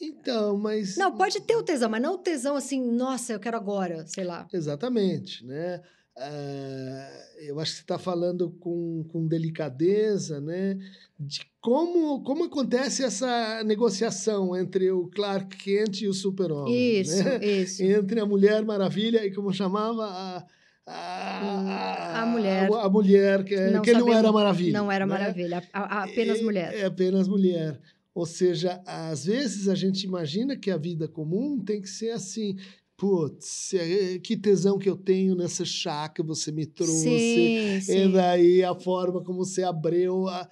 Então, 0.00 0.56
mas. 0.56 0.96
Não, 0.96 1.14
pode 1.16 1.40
ter 1.42 1.56
o 1.56 1.62
tesão, 1.62 1.90
mas 1.90 2.00
não 2.00 2.14
o 2.14 2.18
tesão 2.18 2.56
assim, 2.56 2.80
nossa, 2.80 3.32
eu 3.34 3.40
quero 3.40 3.56
agora, 3.56 4.06
sei 4.06 4.24
lá. 4.24 4.46
Exatamente, 4.52 5.44
né? 5.44 5.82
Ah, 6.16 7.26
eu 7.50 7.60
acho 7.60 7.72
que 7.72 7.76
você 7.78 7.82
está 7.82 7.98
falando 7.98 8.50
com, 8.60 9.04
com 9.08 9.26
delicadeza, 9.26 10.40
né? 10.40 10.78
De 11.18 11.40
como, 11.60 12.22
como 12.22 12.44
acontece 12.44 13.04
essa 13.04 13.62
negociação 13.64 14.56
entre 14.56 14.90
o 14.90 15.08
Clark 15.08 15.56
Kent 15.56 16.02
e 16.02 16.08
o 16.08 16.14
Super-Homem. 16.14 17.00
Isso, 17.00 17.22
né? 17.22 17.44
isso. 17.44 17.82
Entre 17.84 18.18
a 18.20 18.24
Mulher 18.26 18.64
Maravilha 18.64 19.24
e 19.26 19.32
como 19.34 19.52
chamava 19.52 20.04
a. 20.06 20.46
A, 20.86 22.22
A 22.22 22.26
mulher. 22.26 22.68
A, 22.72 22.82
a 22.86 22.88
mulher, 22.90 23.44
que, 23.44 23.54
Não 23.70 23.82
que 23.82 23.92
não 23.92 24.12
era 24.12 24.32
maravilha. 24.32 24.72
Não 24.78 24.90
era 24.90 25.06
né? 25.06 25.12
maravilha, 25.12 25.62
a- 25.72 26.02
apenas 26.04 26.38
É- 26.38 26.42
mulher. 26.42 26.74
É 26.74 26.84
apenas 26.84 27.28
mulher. 27.28 27.80
Ou 28.12 28.26
seja, 28.26 28.82
às 28.84 29.24
vezes 29.24 29.68
a 29.68 29.74
gente 29.74 30.02
imagina 30.04 30.56
que 30.56 30.70
a 30.70 30.76
vida 30.76 31.06
comum 31.06 31.60
tem 31.62 31.80
que 31.80 31.88
ser 31.88 32.10
assim. 32.10 32.56
Putz, 33.00 33.72
é- 33.72 34.18
que 34.18 34.36
tesão 34.36 34.78
que 34.78 34.86
eu 34.90 34.94
tenho 34.94 35.34
nessa 35.34 35.64
chá 35.64 36.06
que 36.06 36.22
você 36.22 36.52
me 36.52 36.66
trouxe. 36.66 37.00
Sim, 37.02 37.76
E 37.76 37.80
sim. 37.80 38.12
daí 38.12 38.62
a 38.62 38.74
forma 38.74 39.24
como 39.24 39.38
você 39.42 39.62
abriu. 39.62 40.28
a- 40.28 40.46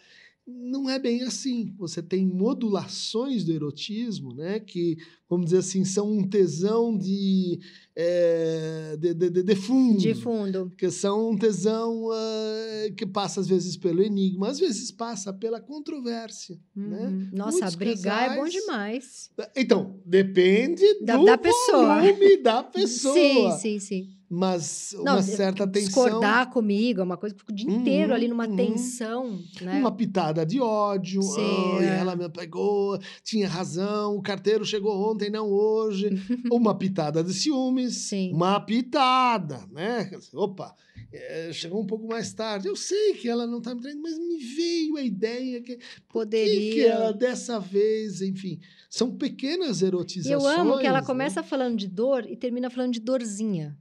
Não 0.50 0.88
é 0.88 0.99
bem 0.99 1.23
assim. 1.23 1.75
Você 1.78 2.02
tem 2.02 2.25
modulações 2.26 3.45
do 3.45 3.52
erotismo, 3.52 4.35
né? 4.35 4.59
Que, 4.59 4.97
vamos 5.28 5.47
dizer 5.47 5.59
assim, 5.59 5.85
são 5.85 6.11
um 6.11 6.26
tesão 6.26 6.97
de, 6.97 7.59
é, 7.95 8.97
de, 8.99 9.12
de, 9.14 9.43
de- 9.43 9.55
fundo. 9.57 9.99
De 9.99 10.14
fundo. 10.14 10.73
Que 10.76 10.90
são 10.90 11.31
um 11.33 11.37
tesão 11.37 12.09
ah, 12.12 12.90
que 12.97 13.05
passa 13.07 13.40
às 13.40 13.47
vezes 13.49 13.76
pelo 13.76 14.02
enigma, 14.02 14.49
às 14.49 14.59
vezes 14.59 14.90
passa 14.90 15.33
pela 15.33 15.61
controvérsia. 15.61 16.59
Né? 16.75 17.07
Uhum. 17.09 17.28
Nossa, 17.33 17.59
Muitos 17.59 17.75
brigar 17.75 18.33
é 18.33 18.37
bom 18.37 18.45
casais- 18.45 18.52
demais. 18.52 19.31
Então, 19.57 20.00
depende 20.07 20.85
Da- 21.05 21.17
do 21.17 21.25
da 21.25 21.37
pessoa. 21.38 22.00
volume 22.02 22.37
da 22.43 22.62
pessoa. 22.64 23.52
Sim, 23.59 23.59
sim, 23.59 23.78
sim. 23.81 24.18
Mas 24.31 24.95
Não, 24.95 25.15
uma 25.15 25.23
certa 25.23 25.67
tensão. 25.67 26.05
Discordar 26.05 26.51
comigo 26.51 27.01
é 27.01 27.05
uma 27.05 27.17
coisa 27.17 27.35
que 27.35 27.41
fica 27.41 27.53
o 27.53 27.55
dia 27.55 27.69
Uhum, 27.71 27.81
inteiro 27.81 28.13
ali 28.13 28.29
numa 28.29 28.47
uhum. 28.47 28.57
tensão, 28.57 29.43
né? 29.63 29.79
Uma 29.79 29.91
pitada 29.91 30.45
de 30.45 30.61
ódio. 30.61 31.23
Sim, 31.23 31.79
"Ai, 31.79 31.85
é. 31.87 31.99
Ela 32.01 32.15
me 32.15 32.29
pegou, 32.29 32.99
tinha 33.25 33.49
razão, 33.49 34.15
o 34.17 34.23
carteiro 34.23 34.67
chegou 34.67 35.11
ontem, 35.11 35.31
não 35.31 35.49
hoje. 35.51 36.11
uma 36.53 36.77
pitada 36.77 37.25
de 37.25 37.33
ciúmes. 37.33 37.97
Sim. 37.97 38.33
Uma 38.35 38.61
pitada, 38.61 39.61
né? 39.73 40.11
Opa, 40.35 40.75
eh, 41.11 41.51
chegou 41.53 41.81
um 41.81 41.87
pouco 41.87 42.07
mais 42.07 42.31
tarde. 42.35 42.69
Eu 42.69 42.77
sei 42.77 43.15
que 43.15 43.29
ela 43.31 43.47
não 43.47 43.59
está 43.59 43.75
me 43.75 43.81
traindo, 43.81 44.03
mas 44.03 44.19
me 44.19 44.37
veio 44.37 44.97
a 44.99 45.03
ideia 45.03 45.63
que. 45.63 45.79
Poderia. 46.07 46.73
que 46.75 46.81
ela 46.85 47.13
dessa 47.13 47.59
vez, 47.59 48.21
enfim. 48.21 48.61
São 48.91 49.11
pequenas 49.17 49.81
erotizações. 49.81 50.43
eu 50.43 50.47
amo 50.47 50.79
que 50.79 50.87
ela 50.87 51.01
né? 51.01 51.07
começa 51.07 51.43
falando 51.43 51.77
de 51.79 51.89
dor 51.89 52.27
e 52.29 52.37
termina 52.37 52.69
falando 52.69 52.93
de 52.93 53.01
dorzinha. 53.01 53.75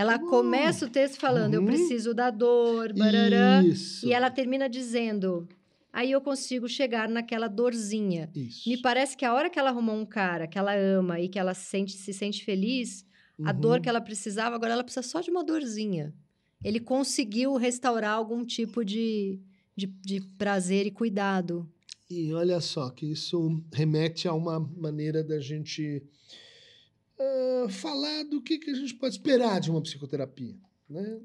Ela 0.00 0.16
bom. 0.16 0.26
começa 0.28 0.86
o 0.86 0.88
texto 0.88 1.18
falando, 1.18 1.54
eu 1.54 1.60
Uhum. 1.60 1.66
preciso 1.66 2.14
da 2.14 2.30
dor, 2.30 2.92
barará. 2.92 3.62
Isso. 3.64 4.06
E 4.06 4.12
ela 4.12 4.30
termina 4.30 4.68
dizendo, 4.68 5.48
aí 5.92 6.12
eu 6.12 6.20
consigo 6.20 6.68
chegar 6.68 7.08
naquela 7.08 7.48
dorzinha. 7.48 8.30
Isso. 8.32 8.68
Me 8.68 8.76
parece 8.80 9.16
que 9.16 9.24
a 9.24 9.34
hora 9.34 9.50
que 9.50 9.58
ela 9.58 9.70
arrumou 9.70 9.96
um 9.96 10.06
cara 10.06 10.46
que 10.46 10.56
ela 10.56 10.72
ama 10.76 11.18
e 11.20 11.28
que 11.28 11.38
ela 11.38 11.52
sente, 11.52 11.92
se 11.96 12.12
sente 12.12 12.44
feliz, 12.44 13.04
a 13.44 13.50
Uhum. 13.52 13.60
dor 13.60 13.80
que 13.80 13.88
ela 13.88 14.00
precisava, 14.00 14.54
agora 14.54 14.72
ela 14.72 14.84
precisa 14.84 15.02
só 15.02 15.20
de 15.20 15.30
uma 15.30 15.42
dorzinha. 15.44 16.14
Ele 16.62 16.78
conseguiu 16.80 17.56
restaurar 17.56 18.12
algum 18.14 18.44
tipo 18.44 18.84
de, 18.84 19.40
de, 19.76 19.86
de 19.86 20.20
prazer 20.36 20.86
e 20.86 20.90
cuidado. 20.92 21.68
E 22.10 22.32
olha 22.32 22.60
só, 22.60 22.88
que 22.90 23.06
isso 23.10 23.62
remete 23.72 24.26
a 24.28 24.32
uma 24.32 24.58
maneira 24.60 25.22
da 25.24 25.38
gente 25.40 26.02
ah, 27.18 27.66
falar 27.68 28.24
do 28.24 28.40
que, 28.40 28.58
que 28.58 28.70
a 28.70 28.74
gente 28.74 28.94
pode 28.94 29.14
esperar 29.14 29.60
de 29.60 29.70
uma 29.70 29.80
psicoterapia. 29.82 30.56
Né? 30.88 31.20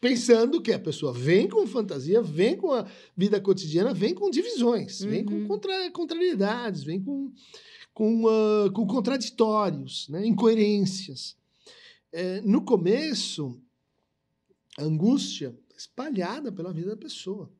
Pensando 0.00 0.62
que 0.62 0.72
a 0.72 0.78
pessoa 0.78 1.12
vem 1.12 1.48
com 1.48 1.66
fantasia, 1.66 2.22
vem 2.22 2.56
com 2.56 2.72
a 2.72 2.86
vida 3.16 3.40
cotidiana, 3.40 3.92
vem 3.92 4.14
com 4.14 4.30
divisões, 4.30 5.00
vem 5.02 5.24
com 5.24 5.34
Uhum. 5.34 5.48
contra, 5.48 5.90
contrariedades, 5.90 6.84
vem 6.84 7.02
com, 7.02 7.32
com, 7.92 8.28
ah, 8.28 8.70
com 8.72 8.86
contraditórios, 8.86 10.08
né? 10.08 10.24
incoerências. 10.26 11.36
Eh, 12.12 12.40
no 12.42 12.64
começo, 12.64 13.60
a 14.78 14.82
angústia 14.84 15.54
espalhada 15.76 16.50
pela 16.52 16.72
vida 16.72 16.90
da 16.90 16.96
pessoa. 16.96 17.50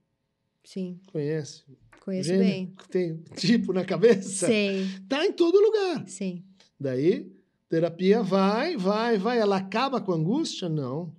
Sim, 0.64 1.00
Conhece? 1.12 1.64
conheço 2.00 2.28
Gênio 2.28 2.44
bem. 2.44 2.74
tem 2.90 3.16
tipo 3.36 3.72
na 3.72 3.84
cabeça? 3.84 4.46
Sei, 4.46 4.86
Tá 5.08 5.26
em 5.26 5.32
todo 5.32 5.58
lugar. 5.60 6.08
sim. 6.08 6.44
Daí, 6.80 7.30
terapia 7.68 8.22
vai, 8.22 8.76
vai, 8.76 9.18
vai. 9.18 9.38
Ela 9.38 9.56
acaba 9.56 10.00
com 10.00 10.12
a 10.12 10.16
angústia? 10.16 10.68
Não. 10.68 11.12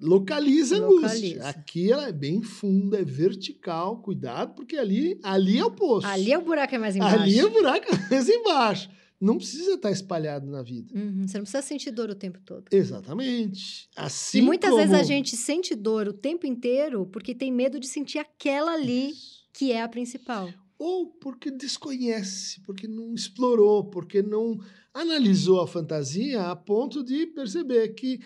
Localiza 0.00 0.76
a 0.76 0.78
angústia. 0.80 1.46
Aqui 1.46 1.90
ela 1.90 2.08
é 2.08 2.12
bem 2.12 2.42
funda, 2.42 3.00
é 3.00 3.04
vertical. 3.04 4.02
Cuidado, 4.02 4.54
porque 4.54 4.76
ali, 4.76 5.18
ali 5.22 5.58
é 5.58 5.64
o 5.64 5.70
poço. 5.70 6.06
Ali 6.06 6.32
é 6.32 6.38
o 6.38 6.42
buraco 6.42 6.74
é 6.74 6.78
mais 6.78 6.96
embaixo. 6.96 7.20
Ali 7.20 7.38
é 7.38 7.44
o 7.44 7.50
buraco 7.50 7.86
mais 8.10 8.28
embaixo. 8.28 8.90
Não 9.18 9.38
precisa 9.38 9.74
estar 9.74 9.90
espalhado 9.90 10.46
na 10.46 10.62
vida. 10.62 10.92
Uhum, 10.94 11.26
Você 11.26 11.38
não 11.38 11.44
precisa 11.44 11.62
sentir 11.62 11.90
dor 11.90 12.10
o 12.10 12.14
tempo 12.14 12.38
todo. 12.44 12.66
Exatamente. 12.70 13.88
Assim 13.96 14.38
e 14.38 14.42
muitas 14.42 14.70
como... 14.70 14.82
vezes 14.82 14.94
a 14.94 15.02
gente 15.02 15.34
sente 15.36 15.74
dor 15.74 16.06
o 16.08 16.12
tempo 16.12 16.46
inteiro 16.46 17.06
porque 17.06 17.34
tem 17.34 17.50
medo 17.50 17.80
de 17.80 17.86
sentir 17.86 18.18
aquela 18.18 18.74
ali 18.74 19.14
que 19.54 19.72
é 19.72 19.82
a 19.82 19.88
principal. 19.88 20.50
Ou 20.78 21.06
porque 21.06 21.50
desconhece, 21.50 22.60
porque 22.62 22.86
não 22.86 23.14
explorou, 23.14 23.84
porque 23.84 24.22
não 24.22 24.58
analisou 24.92 25.60
a 25.60 25.66
fantasia 25.66 26.42
a 26.42 26.56
ponto 26.56 27.02
de 27.02 27.26
perceber 27.26 27.88
que 27.94 28.20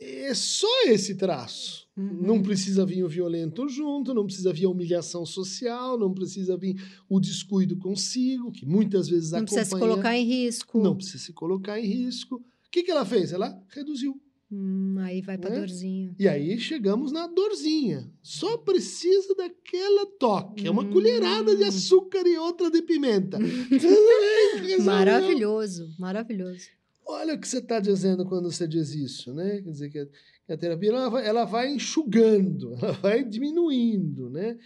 é 0.00 0.32
só 0.32 0.84
esse 0.86 1.16
traço. 1.16 1.88
Uhum. 1.96 2.22
Não 2.22 2.42
precisa 2.42 2.86
vir 2.86 3.02
o 3.02 3.08
violento 3.08 3.68
junto, 3.68 4.14
não 4.14 4.24
precisa 4.24 4.52
vir 4.52 4.66
a 4.66 4.70
humilhação 4.70 5.26
social, 5.26 5.98
não 5.98 6.14
precisa 6.14 6.56
vir 6.56 6.80
o 7.08 7.18
descuido 7.18 7.76
consigo, 7.76 8.52
que 8.52 8.64
muitas 8.64 9.08
vezes 9.08 9.32
Não 9.32 9.38
acompanha. 9.40 9.64
precisa 9.64 9.76
se 9.76 9.80
colocar 9.80 10.16
em 10.16 10.24
risco. 10.24 10.82
Não 10.82 10.94
precisa 10.94 11.18
se 11.18 11.32
colocar 11.32 11.80
em 11.80 11.86
risco. 11.86 12.36
O 12.36 12.70
que, 12.70 12.84
que 12.84 12.90
ela 12.90 13.04
fez? 13.04 13.32
Ela 13.32 13.60
reduziu. 13.70 14.20
Hum, 14.50 14.96
aí 15.00 15.20
vai 15.20 15.36
pra 15.36 15.50
Né? 15.50 15.58
dorzinha. 15.60 16.14
E 16.18 16.26
aí 16.26 16.58
chegamos 16.58 17.12
na 17.12 17.26
dorzinha. 17.26 18.10
Só 18.22 18.56
precisa 18.56 19.34
daquela 19.34 20.06
toque. 20.18 20.66
É 20.66 20.70
uma 20.70 20.82
Hum. 20.82 20.90
colherada 20.90 21.54
de 21.54 21.64
açúcar 21.64 22.26
e 22.26 22.38
outra 22.38 22.70
de 22.70 22.80
pimenta. 22.82 23.38
Maravilhoso, 24.84 25.94
maravilhoso. 25.98 26.68
Olha 27.06 27.34
o 27.34 27.38
que 27.40 27.48
você 27.48 27.58
está 27.58 27.80
dizendo 27.80 28.24
quando 28.26 28.50
você 28.50 28.66
diz 28.66 28.94
isso, 28.94 29.32
né? 29.32 29.60
Quer 29.62 29.70
dizer 29.70 29.90
que 29.90 29.98
a, 29.98 30.06
que 30.06 30.52
a 30.52 30.56
terapia 30.56 30.90
ela 30.90 31.08
vai, 31.08 31.26
ela 31.26 31.44
vai 31.44 31.70
enxugando, 31.72 32.74
ela 32.80 32.92
vai 32.92 33.24
diminuindo, 33.24 34.28
né? 34.30 34.58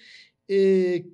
E 0.48 1.04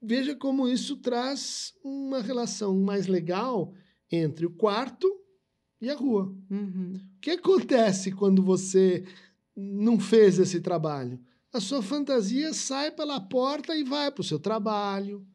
veja 0.00 0.34
como 0.36 0.68
isso 0.68 0.96
traz 0.96 1.74
uma 1.82 2.20
relação 2.22 2.76
mais 2.80 3.06
legal 3.08 3.72
entre 4.10 4.46
o 4.46 4.50
quarto 4.50 5.08
e 5.80 5.90
a 5.90 5.94
rua. 5.94 6.34
Uhum. 6.50 6.94
O 7.16 7.20
que 7.20 7.30
acontece 7.30 8.12
quando 8.12 8.42
você 8.42 9.04
não 9.56 9.98
fez 9.98 10.38
esse 10.38 10.60
trabalho? 10.60 11.18
A 11.52 11.60
sua 11.60 11.82
fantasia 11.82 12.52
sai 12.52 12.90
pela 12.90 13.20
porta 13.20 13.74
e 13.74 13.82
vai 13.84 14.10
para 14.10 14.20
o 14.20 14.24
seu 14.24 14.38
trabalho. 14.38 15.26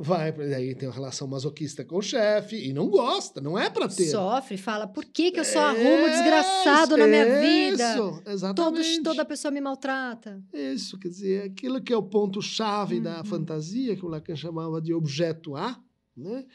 Vai, 0.00 0.30
aí 0.54 0.76
tem 0.76 0.88
uma 0.88 0.94
relação 0.94 1.26
masoquista 1.26 1.84
com 1.84 1.96
o 1.96 2.02
chefe 2.02 2.54
e 2.68 2.72
não 2.72 2.88
gosta, 2.88 3.40
não 3.40 3.58
é 3.58 3.68
para 3.68 3.88
ter. 3.88 4.04
Sofre, 4.10 4.56
fala, 4.56 4.86
por 4.86 5.04
que, 5.04 5.32
que 5.32 5.40
eu 5.40 5.44
só 5.44 5.58
arrumo 5.58 6.08
desgraçado 6.08 6.96
na 6.96 7.04
minha 7.08 7.24
vida? 7.40 7.94
Isso, 7.94 7.96
Todos, 8.12 8.26
exatamente. 8.32 9.02
toda 9.02 9.24
pessoa 9.24 9.50
me 9.50 9.60
maltrata. 9.60 10.40
Isso, 10.54 10.96
quer 11.00 11.08
dizer, 11.08 11.42
aquilo 11.46 11.80
que 11.82 11.92
é 11.92 11.96
o 11.96 12.02
ponto-chave 12.04 13.00
da 13.00 13.18
Uhum. 13.18 13.24
fantasia, 13.24 13.96
que 13.96 14.04
o 14.04 14.08
Lacan 14.08 14.36
chamava 14.36 14.80
de 14.80 14.94
objeto 14.94 15.56
A, 15.56 15.76
né? 16.16 16.46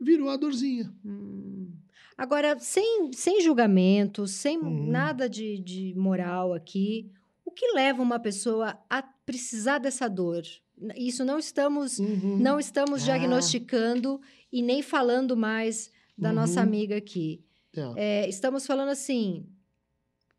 virou 0.00 0.28
a 0.30 0.36
dorzinha. 0.36 0.92
Hum. 1.04 1.72
Agora, 2.22 2.56
sem, 2.60 3.10
sem 3.12 3.40
julgamento, 3.40 4.28
sem 4.28 4.56
Uhum. 4.56 4.86
nada 4.86 5.28
de, 5.28 5.58
de 5.58 5.92
moral 5.96 6.54
aqui, 6.54 7.10
o 7.44 7.50
que 7.50 7.72
leva 7.72 8.00
uma 8.00 8.20
pessoa 8.20 8.78
a 8.88 9.02
precisar 9.02 9.78
dessa 9.78 10.06
dor? 10.08 10.44
Isso 10.96 11.24
não 11.24 11.36
estamos, 11.36 11.98
Uhum. 11.98 12.36
não 12.38 12.60
estamos 12.60 13.02
Ah. 13.02 13.06
diagnosticando 13.06 14.20
e 14.52 14.62
nem 14.62 14.82
falando 14.82 15.36
mais 15.36 15.90
da 16.16 16.28
Uhum. 16.28 16.34
nossa 16.36 16.60
amiga 16.60 16.96
aqui. 16.96 17.42
Tá. 17.72 17.92
É, 17.96 18.28
estamos 18.28 18.64
falando 18.66 18.90
assim, 18.90 19.44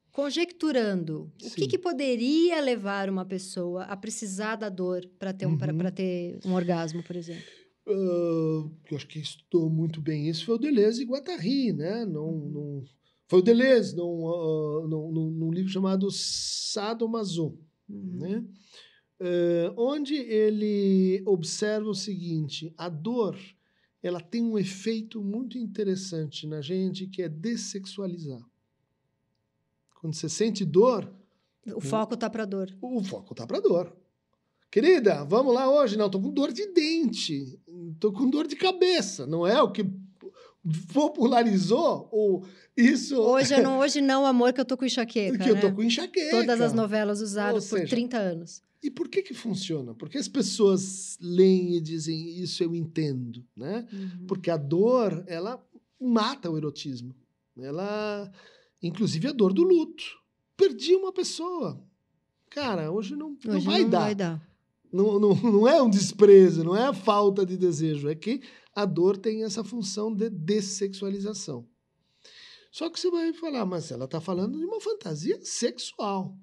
conjecturando. 0.09 1.23
O 1.33 1.37
que, 1.37 1.49
Sim. 1.49 1.67
que 1.67 1.77
poderia 1.77 2.61
levar 2.61 3.09
uma 3.09 3.25
pessoa 3.25 3.83
a 3.83 3.97
precisar 3.97 4.55
da 4.55 4.69
dor 4.69 5.05
para 5.19 5.33
ter, 5.33 5.47
um, 5.47 5.57
pra- 5.57 5.73
Uhum. 5.73 5.79
pra 5.79 5.91
ter 5.91 6.39
um 6.45 6.53
orgasmo, 6.53 7.03
por 7.03 7.17
exemplo? 7.17 7.43
Ah, 7.85 8.69
eu 8.89 8.95
acho 8.97 9.07
que 9.07 9.19
estudou 9.19 9.69
muito 9.69 9.99
bem 10.01 10.29
isso 10.29 10.45
foi 10.45 10.55
o 10.55 10.59
Deleuze 10.59 11.01
e 11.03 11.05
Guattari, 11.05 11.73
né? 11.73 12.05
Não, 12.05 12.31
não, 12.31 12.83
foi 13.27 13.39
o 13.39 13.41
Deleuze, 13.41 13.95
num, 13.95 14.27
ah, 14.29 14.87
num, 14.87 15.11
num- 15.31 15.51
livro 15.51 15.69
chamado 15.71 16.09
Sadomaso, 16.11 17.57
Uhum. 17.89 18.17
né? 18.19 18.45
Eh, 19.19 19.73
onde 19.77 20.15
ele 20.15 21.21
observa 21.25 21.89
o 21.89 21.93
seguinte: 21.95 22.73
a 22.77 22.87
dor 22.89 23.37
ela 24.01 24.19
tem 24.21 24.41
um 24.41 24.57
efeito 24.57 25.21
muito 25.21 25.57
interessante 25.57 26.47
na 26.47 26.61
gente 26.61 27.07
que 27.07 27.21
é 27.21 27.29
dessexualizar. 27.29 28.41
Quando 29.99 30.13
você 30.15 30.27
sente 30.29 30.65
dor, 30.65 31.13
O 31.75 31.79
foco 31.79 32.17
tá 32.17 32.29
pra 32.29 32.43
dor. 32.45 32.75
o 32.81 33.03
foco 33.03 33.33
tá 33.35 33.45
pra 33.47 33.59
dor. 33.61 33.95
Querida, 34.71 35.23
vamos 35.23 35.53
lá 35.53 35.69
hoje? 35.71 35.95
Não, 35.95 36.09
tô 36.09 36.19
com 36.19 36.29
dor 36.33 36.51
de 36.51 36.67
dente, 36.73 37.57
tô 37.99 38.11
com 38.11 38.29
dor 38.29 38.47
de 38.47 38.55
cabeça. 38.55 39.25
Não 39.25 39.45
é 39.45 39.61
o 39.61 39.71
que 39.71 39.85
popularizou 40.93 42.09
o 42.11 42.43
isso 42.75 43.19
Hoje, 43.19 43.61
não, 43.61 43.77
hoje 43.79 44.01
não, 44.01 44.25
amor, 44.25 44.53
que 44.53 44.61
eu 44.61 44.65
tô 44.65 44.77
com 44.77 44.85
enxaqueca, 44.85 45.37
que 45.37 45.49
eu 45.49 45.59
tô 45.59 45.67
né? 45.67 45.73
com 45.73 45.83
enxaqueca. 45.83 46.31
Todas 46.31 46.61
as 46.61 46.73
novelas 46.73 47.21
usadas 47.21 47.65
Ou 47.65 47.69
por 47.69 47.79
seja, 47.79 47.95
30 47.95 48.17
anos. 48.17 48.61
E 48.81 48.89
por 48.89 49.07
que 49.07 49.21
que 49.21 49.33
funciona? 49.33 49.93
Porque 49.93 50.17
as 50.17 50.27
pessoas 50.27 51.17
leem 51.21 51.75
e 51.75 51.81
dizem 51.81 52.41
isso 52.41 52.63
eu 52.63 52.75
entendo, 52.75 53.45
né? 53.55 53.87
Uhum. 53.93 54.25
Porque 54.27 54.49
a 54.49 54.57
dor, 54.57 55.23
ela 55.27 55.63
mata 55.99 56.49
o 56.49 56.57
erotismo. 56.57 57.15
Ela, 57.57 58.29
inclusive 58.81 59.27
a 59.27 59.31
dor 59.31 59.53
do 59.53 59.63
luto. 59.63 60.03
Perdi 60.57 60.95
uma 60.95 61.13
pessoa. 61.13 61.81
Cara, 62.49 62.91
hoje 62.91 63.15
não, 63.15 63.37
não 63.45 63.55
Hoje 63.55 63.65
vai 63.65 63.81
não 63.83 63.89
dar. 63.89 63.99
vai 63.99 64.15
dar. 64.15 64.52
Não, 64.93 65.19
não, 65.19 65.33
não 65.33 65.67
é 65.67 65.81
um 65.81 65.89
desprezo, 65.89 66.63
não 66.63 66.75
é 66.75 66.85
a 66.85 66.93
falta 66.93 67.43
de 67.43 67.57
desejo, 67.57 68.07
é 68.07 68.13
que 68.13 68.41
a 68.75 68.85
dor 68.85 69.17
tem 69.17 69.43
essa 69.43 69.63
função 69.63 70.13
de 70.13 70.29
dessexualização. 70.29 71.67
Só 72.71 72.89
que 72.89 72.99
você 72.99 73.09
vai 73.09 73.33
falar, 73.33 73.65
mas 73.65 73.91
ela 73.91 74.05
está 74.05 74.21
falando 74.21 74.57
de 74.57 74.63
uma 74.63 74.79
fantasia 74.79 75.39
sexual. 75.41 76.37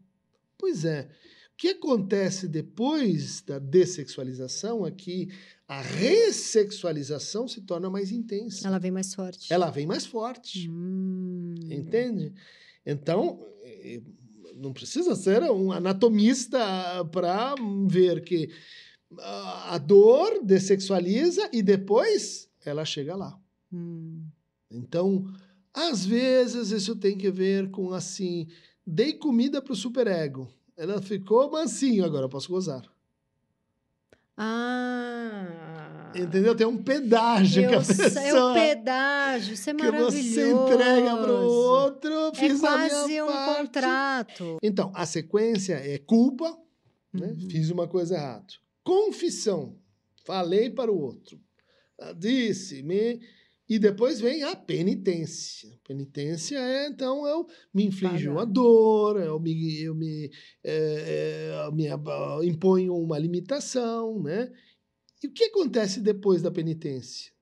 Pois 0.58 0.84
é. 0.84 1.08
O 1.52 1.56
que 1.56 1.68
acontece 1.68 2.48
depois 2.48 3.40
da 3.42 3.58
dessexualização 3.58 4.86
é 4.86 4.90
que 4.90 5.28
a 5.68 5.80
ressexualização 5.80 7.46
se 7.46 7.60
torna 7.60 7.88
mais 7.88 8.10
intensa. 8.10 8.66
Ela 8.66 8.78
vem 8.78 8.90
mais 8.90 9.14
forte. 9.14 9.52
Ela 9.52 9.70
vem 9.70 9.86
mais 9.86 10.06
forte. 10.06 10.68
Hum. 10.68 11.54
Entende? 11.70 12.32
Então, 12.84 13.46
eh, 13.62 14.00
não 14.60 14.72
precisa 14.72 15.16
ser 15.16 15.42
um 15.50 15.72
anatomista 15.72 16.58
para 17.10 17.54
ver 17.88 18.22
que 18.22 18.50
a 19.18 19.78
dor 19.78 20.44
dessexualiza 20.44 21.48
e 21.52 21.62
depois 21.62 22.48
ela 22.64 22.84
chega 22.84 23.16
lá. 23.16 23.38
Hum. 23.72 24.22
Então, 24.70 25.24
às 25.72 26.04
vezes 26.04 26.70
isso 26.70 26.94
tem 26.94 27.16
que 27.16 27.30
ver 27.30 27.70
com 27.70 27.92
assim, 27.92 28.46
dei 28.86 29.14
comida 29.14 29.62
pro 29.62 29.74
superego. 29.74 30.48
Ela 30.76 31.00
ficou 31.00 31.50
mansinho, 31.50 32.04
agora 32.04 32.26
eu 32.26 32.30
posso 32.30 32.50
gozar. 32.50 32.84
Ah. 34.36 35.79
Entendeu? 36.14 36.56
Tem 36.56 36.66
um 36.66 36.82
pedágio 36.82 37.68
que 37.68 37.74
a 37.74 37.78
pessoa 37.78 38.50
o 38.50 38.54
pedágio, 38.54 39.54
isso 39.54 39.70
é 39.70 39.74
que 39.74 39.82
maravilhoso. 39.82 40.16
você 40.16 40.50
entrega 40.50 41.16
pro 41.16 41.32
outro, 41.34 42.12
É 42.12 42.34
fiz 42.34 42.64
a 42.64 42.68
quase 42.68 43.06
minha 43.06 43.24
um 43.24 43.28
parte. 43.28 43.56
contrato. 43.62 44.58
Então, 44.62 44.90
a 44.94 45.06
sequência 45.06 45.74
é 45.74 45.98
culpa, 45.98 46.56
né? 47.12 47.28
Uhum. 47.28 47.48
Fiz 47.50 47.70
uma 47.70 47.86
coisa 47.86 48.16
errada. 48.16 48.46
Confissão. 48.82 49.76
Falei 50.24 50.68
para 50.70 50.90
o 50.92 51.00
outro. 51.00 51.38
Ah, 52.00 52.12
Disse, 52.12 52.82
me. 52.82 53.20
E 53.68 53.78
depois 53.78 54.20
vem 54.20 54.42
a 54.42 54.56
penitência. 54.56 55.70
Penitência 55.86 56.58
é, 56.58 56.88
então, 56.88 57.24
eu 57.24 57.46
me 57.72 57.84
inflijo 57.86 58.30
Pagar. 58.30 58.32
uma 58.32 58.44
dor, 58.46 59.20
eu 59.20 59.38
me, 59.38 59.80
eu 59.80 59.94
me, 59.94 60.28
eh, 60.64 61.52
eu 61.66 61.72
me 61.72 61.86
imponho 62.48 62.96
uma 62.96 63.16
limitação, 63.16 64.20
né? 64.20 64.50
E 65.22 65.26
o 65.26 65.30
que 65.30 65.44
acontece 65.44 66.00
depois 66.00 66.40
da 66.40 66.50
penitência? 66.50 67.32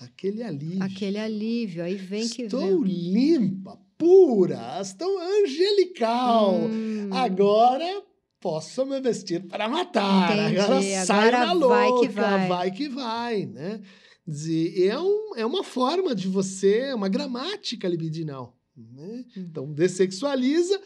Aquele 0.00 0.42
alívio. 0.42 0.82
Aquele 0.82 1.18
alívio, 1.18 1.84
aí 1.84 1.94
vem 1.94 2.28
que 2.28 2.42
Estou 2.42 2.82
limpa, 2.82 3.78
pura, 3.96 4.80
estou 4.80 5.18
angelical. 5.18 6.56
Hum. 6.56 7.10
Agora 7.12 8.02
posso 8.40 8.84
me 8.84 9.00
vestir 9.00 9.46
para 9.46 9.68
matar. 9.68 10.36
Entendi, 10.36 10.60
Agora 10.60 10.82
sai 10.82 11.28
agora 11.28 11.46
na 11.46 11.52
louca, 11.52 11.76
vai 11.76 12.00
que 12.00 12.08
vai. 12.08 12.48
vai 12.48 12.70
que 12.70 12.88
vai, 12.88 13.46
né? 13.46 13.80
Dizer, 14.26 14.88
é, 14.88 14.98
um, 14.98 15.36
é 15.36 15.46
uma 15.46 15.62
forma 15.62 16.14
de 16.14 16.28
você, 16.28 16.78
é 16.78 16.94
uma 16.94 17.08
gramática 17.08 17.86
libidinal. 17.86 18.58
Né? 18.76 19.24
Hum. 19.36 19.46
Então, 19.48 19.72
dessexualiza. 19.72 20.80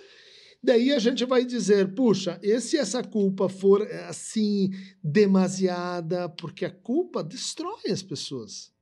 Daí 0.63 0.93
a 0.93 0.99
gente 0.99 1.25
vai 1.25 1.45
dizer, 1.45 1.95
puxa, 1.95 2.39
e 2.43 2.61
se 2.61 2.77
essa 2.77 3.03
culpa 3.03 3.49
for 3.49 3.83
eh, 3.83 4.07
assim 4.09 4.71
demasiada, 5.03 6.29
porque 6.29 6.65
a 6.65 6.71
culpa 6.71 7.23
destrói 7.23 7.91
as 7.91 8.03
pessoas. 8.03 8.73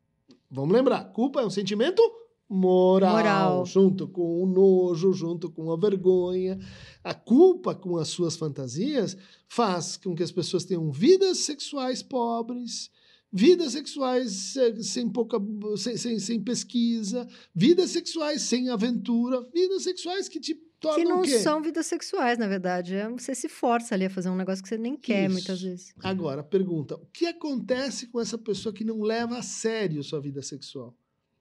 Vamos 0.50 0.74
lembrar, 0.74 1.04
culpa 1.12 1.42
é 1.42 1.46
um 1.46 1.50
sentimento 1.50 2.02
moral, 2.48 3.16
Moral. 3.16 3.66
junto 3.66 4.08
com 4.08 4.42
o 4.42 4.46
nojo, 4.46 5.12
junto 5.12 5.50
com 5.50 5.70
a 5.70 5.76
vergonha. 5.76 6.58
A 7.02 7.12
culpa 7.12 7.74
com 7.74 7.96
as 7.98 8.08
suas 8.08 8.36
fantasias 8.36 9.16
faz 9.48 9.96
com 9.96 10.14
que 10.14 10.22
as 10.22 10.32
pessoas 10.32 10.64
tenham 10.64 10.90
vidas 10.90 11.38
sexuais 11.38 12.02
pobres, 12.02 12.90
vidas 13.30 13.72
sexuais 13.72 14.56
eh, 14.56 14.80
sem 14.80 15.08
pouca 15.10 15.38
sem, 15.76 15.96
sem, 15.96 16.18
sem 16.18 16.40
pesquisa, 16.40 17.26
vidas 17.54 17.90
sexuais 17.90 18.42
sem 18.42 18.70
aventura, 18.70 19.46
vidas 19.52 19.82
sexuais 19.82 20.28
que 20.28 20.40
te 20.40 20.54
Que 20.94 21.05
não 21.05 21.25
são 21.25 21.61
vidas 21.62 21.87
sexuais, 21.87 22.38
na 22.38 22.46
verdade. 22.46 22.94
É, 22.94 23.09
Você 23.09 23.35
se 23.35 23.49
força 23.49 23.94
ali 23.94 24.05
a 24.07 24.11
fazer 24.11 24.29
um 24.29 24.37
negócio 24.37 24.62
que 24.62 24.68
você 24.68 24.79
nem 24.79 24.96
quer, 24.96 25.25
Isso. 25.25 25.33
muitas 25.33 25.61
vezes. 25.61 25.94
Agora, 26.03 26.42
pergunta: 26.42 26.94
o 26.96 27.07
que 27.12 27.27
acontece 27.27 28.07
com 28.07 28.20
essa 28.20 28.38
pessoa 28.38 28.72
que 28.72 28.85
não 28.85 29.01
leva 29.03 29.38
a 29.38 29.42
sério 29.42 30.03
sua 30.05 30.20
vida 30.20 30.42
sexual? 30.42 30.94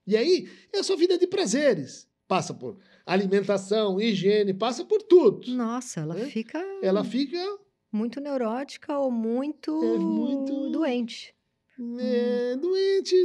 E 0.08 0.16
aí, 0.16 0.50
é 0.74 0.80
a 0.80 0.84
sua 0.84 0.96
vida 0.96 1.18
de 1.18 1.28
prazeres. 1.28 2.08
Passa 2.28 2.54
por 2.54 2.78
alimentação, 3.06 4.00
higiene, 4.02 4.54
passa 4.54 4.84
por 4.84 5.02
tudo. 5.02 5.52
Nossa, 5.52 6.00
ela 6.02 6.20
É? 6.20 6.26
fica 6.26 6.60
Ela 6.82 7.04
fica 7.04 7.38
muito 7.92 8.20
neurótica 8.20 8.98
ou 8.98 9.12
muito, 9.12 9.72
É 9.84 9.98
muito- 9.98 10.70
doente. 10.72 11.34
é, 12.00 12.56
doente, 12.56 13.16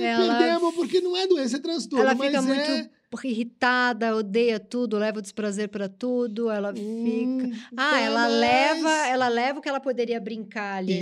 Ela- 0.00 0.38
perdemos, 0.38 0.74
porque 0.74 1.00
não 1.00 1.16
é 1.16 1.26
doença, 1.26 1.56
é 1.56 1.60
transtorno. 1.60 2.04
ela 2.04 2.14
mas 2.14 2.30
fica 2.44 2.54
é... 2.54 2.90
muito 3.10 3.26
irritada, 3.26 4.14
odeia 4.14 4.60
tudo, 4.60 4.98
leva 4.98 5.18
o 5.18 5.22
desprazer 5.22 5.68
para 5.68 5.88
tudo, 5.88 6.50
ela 6.50 6.72
fica. 6.74 6.82
Hum, 6.84 7.52
Ah, 7.76 7.90
tá 7.92 8.00
ela 8.00 8.20
mais- 8.28 8.34
leva, 8.40 8.90
ela 9.08 9.28
leva 9.28 9.58
o 9.58 9.62
que 9.62 9.68
ela 9.68 9.80
poderia 9.80 10.20
brincar 10.20 10.76
ali 10.78 10.92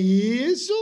Isso, 0.51 0.73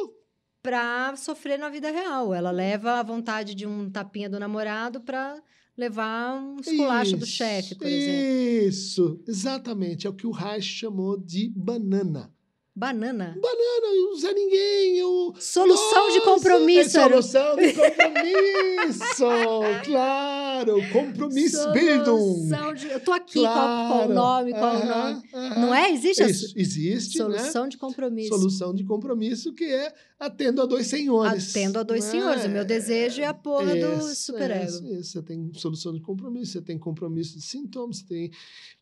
pra 0.62 1.14
sofrer 1.16 1.58
na 1.58 1.68
vida 1.70 1.90
real. 1.90 2.32
Ela 2.34 2.50
leva 2.50 2.94
a 2.94 3.02
vontade 3.02 3.54
de 3.54 3.66
um 3.66 3.90
tapinha 3.90 4.28
do 4.28 4.38
namorado 4.38 5.00
pra 5.00 5.40
levar 5.76 6.34
um 6.36 6.60
esculacho 6.60 7.16
do 7.16 7.26
chefe, 7.26 7.74
por 7.74 7.86
exemplo. 7.86 8.68
Isso, 8.68 9.20
exatamente. 9.26 10.06
É 10.06 10.10
o 10.10 10.14
que 10.14 10.26
o 10.26 10.30
Reich 10.30 10.66
chamou 10.66 11.18
de 11.18 11.50
banana. 11.56 12.30
Banana. 12.76 13.38
Banana, 13.40 13.94
eu 13.94 14.06
não 14.06 14.16
Zé 14.16 14.32
Ninguém, 14.32 14.98
eu... 14.98 15.32
Solução 15.38 16.08
de 16.10 16.18
Nossa, 16.18 16.30
compromisso. 16.30 16.98
É 16.98 17.02
solução 17.08 17.56
de 17.56 17.72
compromisso, 17.72 19.14
claro. 19.84 20.74
Compromisso. 20.92 21.62
Solução 21.62 22.74
de... 22.74 22.90
Eu 22.90 22.98
tô 22.98 23.12
aqui, 23.12 23.40
qual, 23.42 23.54
qual 23.88 24.08
o 24.08 24.12
nome, 24.12 24.50
qual 24.52 24.74
o 24.74 24.78
Aham, 24.78 25.12
nome. 25.12 25.22
aham. 25.32 25.60
Não 25.60 25.74
é? 25.74 25.92
Existe 25.92 26.24
a 26.24 26.26
Isso, 26.28 26.52
existe, 26.56 27.18
né? 27.18 27.38
solução 27.38 27.68
de 27.68 27.78
compromisso. 27.78 28.28
Solução 28.30 28.74
de 28.74 28.82
compromisso 28.82 29.52
que 29.52 29.64
é 29.66 29.94
atendo 30.26 30.62
a 30.62 30.66
dois 30.66 30.86
senhores. 30.86 31.50
Atendo 31.50 31.78
a 31.78 31.82
dois 31.82 32.04
né? 32.04 32.10
senhores. 32.10 32.44
O 32.44 32.48
meu 32.48 32.64
desejo 32.64 33.20
é 33.20 33.26
a 33.26 33.34
porra 33.34 33.74
do 33.74 33.98
Isso, 33.98 34.14
superego. 34.26 34.64
Isso, 34.64 34.86
isso. 34.86 35.10
Você 35.12 35.22
tem 35.22 35.50
solução 35.54 35.92
de 35.92 36.00
compromisso, 36.00 36.52
você 36.52 36.62
tem 36.62 36.78
compromisso 36.78 37.36
de 37.38 37.44
sintomas, 37.44 37.98
você 37.98 38.06
tem 38.06 38.30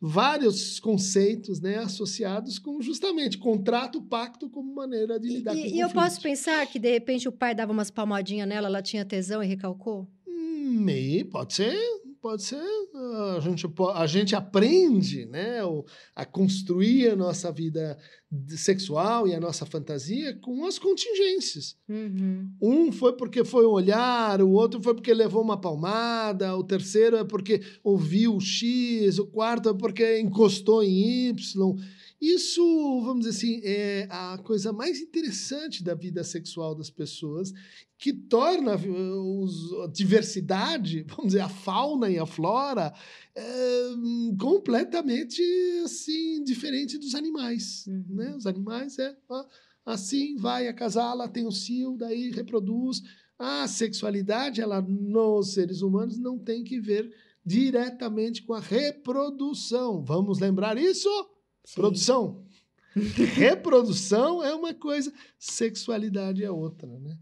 vários 0.00 0.80
conceitos 0.80 1.60
né, 1.60 1.78
associados 1.78 2.58
com 2.58 2.80
justamente 2.80 3.38
contrato, 3.38 4.02
pacto 4.02 4.48
como 4.48 4.74
maneira 4.74 5.18
de 5.18 5.28
lidar 5.28 5.52
com 5.52 5.58
E, 5.58 5.62
e 5.62 5.80
eu 5.80 5.88
conflito. 5.88 5.94
posso 5.94 6.20
pensar 6.20 6.66
que, 6.66 6.78
de 6.78 6.90
repente, 6.90 7.28
o 7.28 7.32
pai 7.32 7.54
dava 7.54 7.72
umas 7.72 7.90
palmadinhas 7.90 8.48
nela, 8.48 8.68
ela 8.68 8.82
tinha 8.82 9.04
tesão 9.04 9.42
e 9.42 9.46
recalcou? 9.46 10.08
Hum, 10.26 10.88
e 10.88 11.24
pode 11.24 11.54
ser, 11.54 11.76
pode 12.22 12.44
ser. 12.44 12.62
A 13.36 13.40
gente, 13.40 13.66
a 13.94 14.06
gente 14.06 14.36
aprende 14.36 15.26
né, 15.26 15.62
o- 15.64 15.84
a 16.14 16.24
construir 16.24 17.10
a 17.10 17.16
nossa 17.16 17.50
vida 17.50 17.98
sexual 18.48 19.26
e 19.26 19.34
a 19.34 19.40
nossa 19.40 19.66
fantasia 19.66 20.38
com 20.40 20.64
as 20.64 20.78
contingências. 20.78 21.76
Uhum. 21.88 22.48
Um 22.62 22.92
foi 22.92 23.14
porque 23.14 23.44
foi 23.44 23.66
um 23.66 23.70
olhar, 23.70 24.40
o 24.40 24.50
outro 24.52 24.80
foi 24.80 24.94
porque 24.94 25.12
levou 25.12 25.42
uma 25.42 25.60
palmada, 25.60 26.56
o 26.56 26.62
terceiro 26.64 27.16
é 27.16 27.24
porque 27.24 27.60
ouviu 27.82 28.38
X, 28.40 29.18
o 29.18 29.26
quarto 29.26 29.68
é 29.70 29.74
porque 29.74 30.20
encostou 30.20 30.82
em 30.82 31.28
Y. 31.30 31.76
Isso, 32.22 32.62
vamos 33.04 33.26
dizer 33.26 33.36
assim, 33.36 33.60
é 33.64 34.06
a 34.08 34.38
coisa 34.38 34.72
mais 34.72 35.00
interessante 35.00 35.82
da 35.82 35.92
vida 35.92 36.22
sexual 36.22 36.72
das 36.72 36.88
pessoas, 36.88 37.52
que 37.98 38.12
torna 38.12 38.76
os- 38.76 39.72
a 39.82 39.88
diversidade, 39.88 41.02
vamos 41.10 41.32
dizer, 41.32 41.40
a 41.40 41.48
fauna 41.48 42.08
e 42.08 42.20
a 42.20 42.24
flora, 42.24 42.94
é, 43.34 43.42
completamente 44.38 45.42
assim, 45.84 46.44
diferente 46.44 46.96
dos 46.96 47.16
animais. 47.16 47.86
Uhum. 47.88 48.04
Né? 48.10 48.36
Os 48.36 48.46
animais 48.46 49.00
é 49.00 49.16
Assim 49.84 50.36
vai 50.36 50.68
acasala, 50.68 51.28
tem 51.28 51.44
o 51.44 51.50
cio, 51.50 51.96
daí 51.96 52.30
reproduz. 52.30 53.02
A 53.36 53.66
sexualidade, 53.66 54.60
ela 54.60 54.80
nos 54.80 55.54
seres 55.54 55.82
humanos 55.82 56.16
não 56.18 56.38
tem 56.38 56.62
que 56.62 56.78
ver 56.78 57.12
diretamente 57.44 58.44
com 58.44 58.54
a 58.54 58.60
reprodução. 58.60 60.04
Vamos 60.04 60.38
lembrar 60.38 60.78
isso? 60.78 61.08
Sim. 61.64 61.74
Produção. 61.80 62.44
Reprodução 63.34 64.42
é 64.44 64.54
uma 64.54 64.74
coisa, 64.74 65.12
sexualidade 65.38 66.44
é 66.44 66.50
outra, 66.50 66.88
né? 66.98 67.16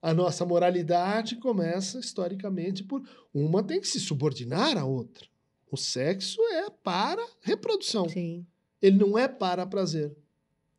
A 0.00 0.14
nossa 0.14 0.44
moralidade 0.46 1.36
começa 1.36 1.98
historicamente 1.98 2.84
por 2.84 3.02
uma 3.34 3.62
tem 3.64 3.80
que 3.80 3.88
se 3.88 3.98
subordinar 3.98 4.78
à 4.78 4.84
outra. 4.84 5.26
O 5.70 5.76
sexo 5.76 6.40
é 6.52 6.70
para 6.70 7.24
reprodução. 7.42 8.08
Sim. 8.08 8.46
Ele 8.80 8.96
não 8.96 9.18
é 9.18 9.26
para 9.26 9.66
prazer. 9.66 10.16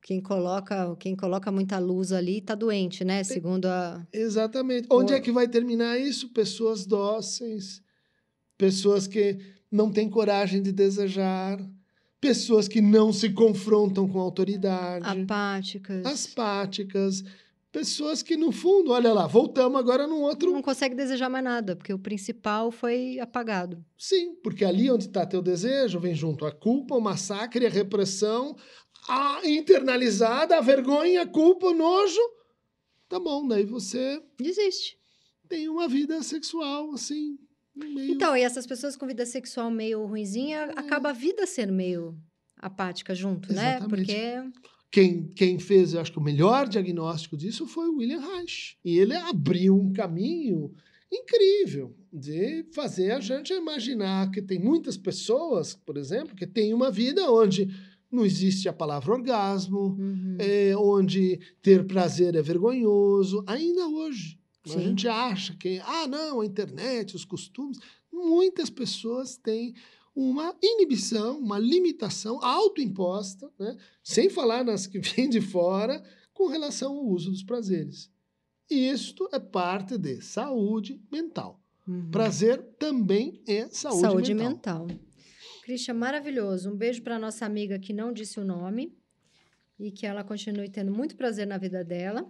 Quem 0.01 0.21
coloca, 0.21 0.95
quem 0.95 1.17
coloca 1.17 1.51
muita 1.51 1.77
luz 1.77 2.13
ali 2.13 2.39
tá 2.39 2.55
doente, 2.55 3.03
né? 3.03 3.21
Segundo 3.25 3.65
a. 3.65 4.07
Exatamente. 4.13 4.87
Onde 4.89 5.11
O- 5.11 5.15
é 5.15 5.19
que 5.19 5.33
vai 5.33 5.49
terminar 5.49 5.99
isso? 5.99 6.29
Pessoas 6.29 6.85
dóceis, 6.85 7.83
pessoas 8.57 9.05
que 9.05 9.37
não 9.69 9.91
têm 9.91 10.09
coragem 10.09 10.61
de 10.63 10.71
desejar, 10.71 11.59
pessoas 12.19 12.67
que 12.67 12.81
não 12.81 13.11
se 13.13 13.29
confrontam 13.31 14.07
com 14.07 14.19
autoridade, 14.19 15.05
apáticas. 15.05 16.05
aspáticas, 16.05 17.23
pessoas 17.71 18.21
que, 18.21 18.35
no 18.35 18.51
fundo, 18.51 18.91
olha 18.91 19.13
lá, 19.13 19.25
voltamos 19.27 19.79
agora 19.79 20.05
num 20.07 20.21
outro. 20.21 20.51
Não 20.51 20.61
consegue 20.61 20.95
desejar 20.95 21.29
mais 21.29 21.43
nada, 21.43 21.75
porque 21.75 21.93
o 21.93 21.99
principal 21.99 22.71
foi 22.71 23.19
apagado. 23.19 23.83
Sim, 23.97 24.35
porque 24.43 24.65
ali 24.65 24.89
onde 24.91 25.05
está 25.05 25.25
teu 25.25 25.41
desejo, 25.41 25.99
vem 25.99 26.13
junto 26.15 26.45
a 26.45 26.51
culpa, 26.51 26.95
o 26.95 27.01
massacre, 27.01 27.65
a 27.65 27.69
repressão, 27.69 28.55
a 29.07 29.41
internalizada, 29.45 30.57
a 30.57 30.61
vergonha, 30.61 31.21
a 31.21 31.27
culpa, 31.27 31.67
o 31.67 31.73
nojo. 31.73 32.19
Tá 33.07 33.19
bom, 33.19 33.47
daí 33.47 33.65
você 33.65 34.21
Desiste. 34.37 34.97
tem 35.47 35.67
uma 35.69 35.87
vida 35.87 36.21
sexual, 36.21 36.91
assim, 36.93 37.39
meio... 37.87 38.11
Então, 38.11 38.35
e 38.35 38.41
essas 38.41 38.65
pessoas 38.65 38.95
com 38.95 39.07
vida 39.07 39.25
sexual 39.25 39.69
meio 39.71 40.05
ruinzinha, 40.05 40.71
acaba 40.75 41.09
a 41.09 41.13
vida 41.13 41.45
sendo 41.45 41.73
meio 41.73 42.17
apática 42.57 43.13
junto, 43.15 43.53
né? 43.53 43.77
Exatamente. 43.77 44.05
Porque 44.05 44.43
Quem, 44.91 45.27
quem 45.35 45.59
fez, 45.59 45.93
eu 45.93 46.01
acho 46.01 46.11
que 46.11 46.17
o 46.19 46.23
melhor 46.23 46.67
diagnóstico 46.67 47.37
disso 47.37 47.65
foi 47.67 47.87
o 47.87 47.97
William 47.97 48.19
Reich. 48.21 48.75
E 48.83 48.97
ele 48.97 49.15
abriu 49.15 49.75
um 49.79 49.93
caminho 49.93 50.71
incrível 51.11 51.95
de 52.11 52.65
fazer 52.73 53.11
a 53.11 53.19
gente 53.19 53.53
imaginar 53.53 54.29
que 54.31 54.41
tem 54.41 54.59
muitas 54.59 54.97
pessoas, 54.97 55.75
por 55.75 55.95
exemplo, 55.97 56.35
que 56.35 56.47
têm 56.47 56.73
uma 56.73 56.89
vida 56.91 57.31
onde 57.31 57.67
não 58.11 58.25
existe 58.25 58.67
a 58.67 58.73
palavra 58.73 59.13
orgasmo, 59.13 59.95
Uhum. 59.99 60.37
é, 60.39 60.75
onde 60.75 61.39
ter 61.61 61.85
prazer 61.85 62.35
é 62.35 62.41
vergonhoso, 62.41 63.43
ainda 63.45 63.87
hoje. 63.87 64.38
A 64.65 64.69
Sim. 64.69 64.81
gente 64.81 65.07
acha 65.07 65.55
que, 65.55 65.79
ah, 65.85 66.07
não, 66.07 66.41
a 66.41 66.45
internet, 66.45 67.15
os 67.15 67.25
costumes. 67.25 67.79
Muitas 68.11 68.69
pessoas 68.69 69.37
têm 69.37 69.73
uma 70.15 70.55
inibição, 70.61 71.39
uma 71.39 71.57
limitação 71.57 72.43
autoimposta, 72.43 73.49
né? 73.57 73.77
sem 74.03 74.29
falar 74.29 74.63
nas 74.63 74.85
que 74.85 74.99
vêm 74.99 75.29
de 75.29 75.39
fora, 75.39 76.03
com 76.33 76.47
relação 76.47 76.93
ao 76.93 77.05
uso 77.05 77.31
dos 77.31 77.43
prazeres. 77.43 78.11
E 78.69 78.89
isto 78.89 79.27
é 79.33 79.39
parte 79.39 79.97
de 79.97 80.21
saúde 80.21 81.01
mental. 81.11 81.59
Uhum. 81.87 82.11
Prazer 82.11 82.61
também 82.77 83.41
é 83.47 83.67
saúde, 83.69 84.01
Saúde 84.01 84.33
mental. 84.33 84.85
mental. 84.85 84.99
Christian, 85.63 85.95
maravilhoso. 85.95 86.71
Um 86.71 86.75
beijo 86.75 87.01
para 87.01 87.17
nossa 87.17 87.45
amiga 87.45 87.79
que 87.79 87.93
não 87.93 88.13
disse 88.13 88.39
o 88.39 88.45
nome 88.45 88.95
e 89.79 89.91
que 89.91 90.05
ela 90.05 90.23
continue 90.23 90.69
tendo 90.69 90.91
muito 90.91 91.15
prazer 91.15 91.47
na 91.47 91.57
vida 91.57 91.83
dela. 91.83 92.29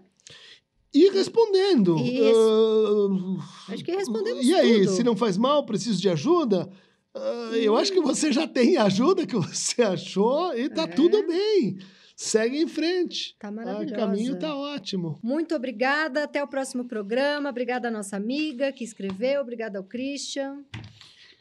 E 0.93 1.09
respondendo. 1.09 1.95
Res- 1.97 2.35
ah, 2.35 3.73
Acho 3.73 3.83
que 3.83 3.91
respondemos 3.91 4.45
E 4.45 4.53
aí, 4.55 4.79
tudo. 4.85 4.91
se 4.95 5.03
não 5.03 5.15
faz 5.15 5.37
mal, 5.37 5.65
preciso 5.65 6.01
de 6.01 6.09
ajuda? 6.09 6.69
Ah, 7.15 7.51
eu 7.55 7.75
acho 7.75 7.91
que 7.91 8.01
você 8.01 8.31
já 8.31 8.47
tem 8.47 8.77
a 8.77 8.83
ajuda 8.85 9.25
que 9.27 9.35
você 9.35 9.81
achou 9.83 10.53
e 10.55 10.69
tá 10.69 10.83
É. 10.83 10.87
tudo 10.87 11.25
bem. 11.27 11.77
Segue 12.15 12.57
em 12.61 12.67
frente. 12.67 13.35
Tá 13.39 13.49
O 13.49 13.53
maravilhosa. 13.53 13.95
caminho 13.95 14.37
tá 14.37 14.53
ótimo. 14.53 15.17
Muito 15.23 15.55
obrigada. 15.55 16.23
Até 16.25 16.43
o 16.43 16.47
próximo 16.47 16.83
programa. 16.85 17.49
Obrigada 17.49 17.87
à 17.87 17.91
nossa 17.91 18.17
amiga 18.17 18.73
que 18.73 18.83
escreveu. 18.83 19.41
Obrigada 19.41 19.77
ao 19.79 19.85
Christian. 19.85 20.65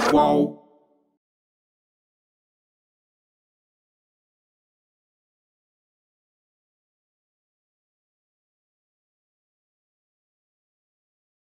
Qual? 0.09 0.58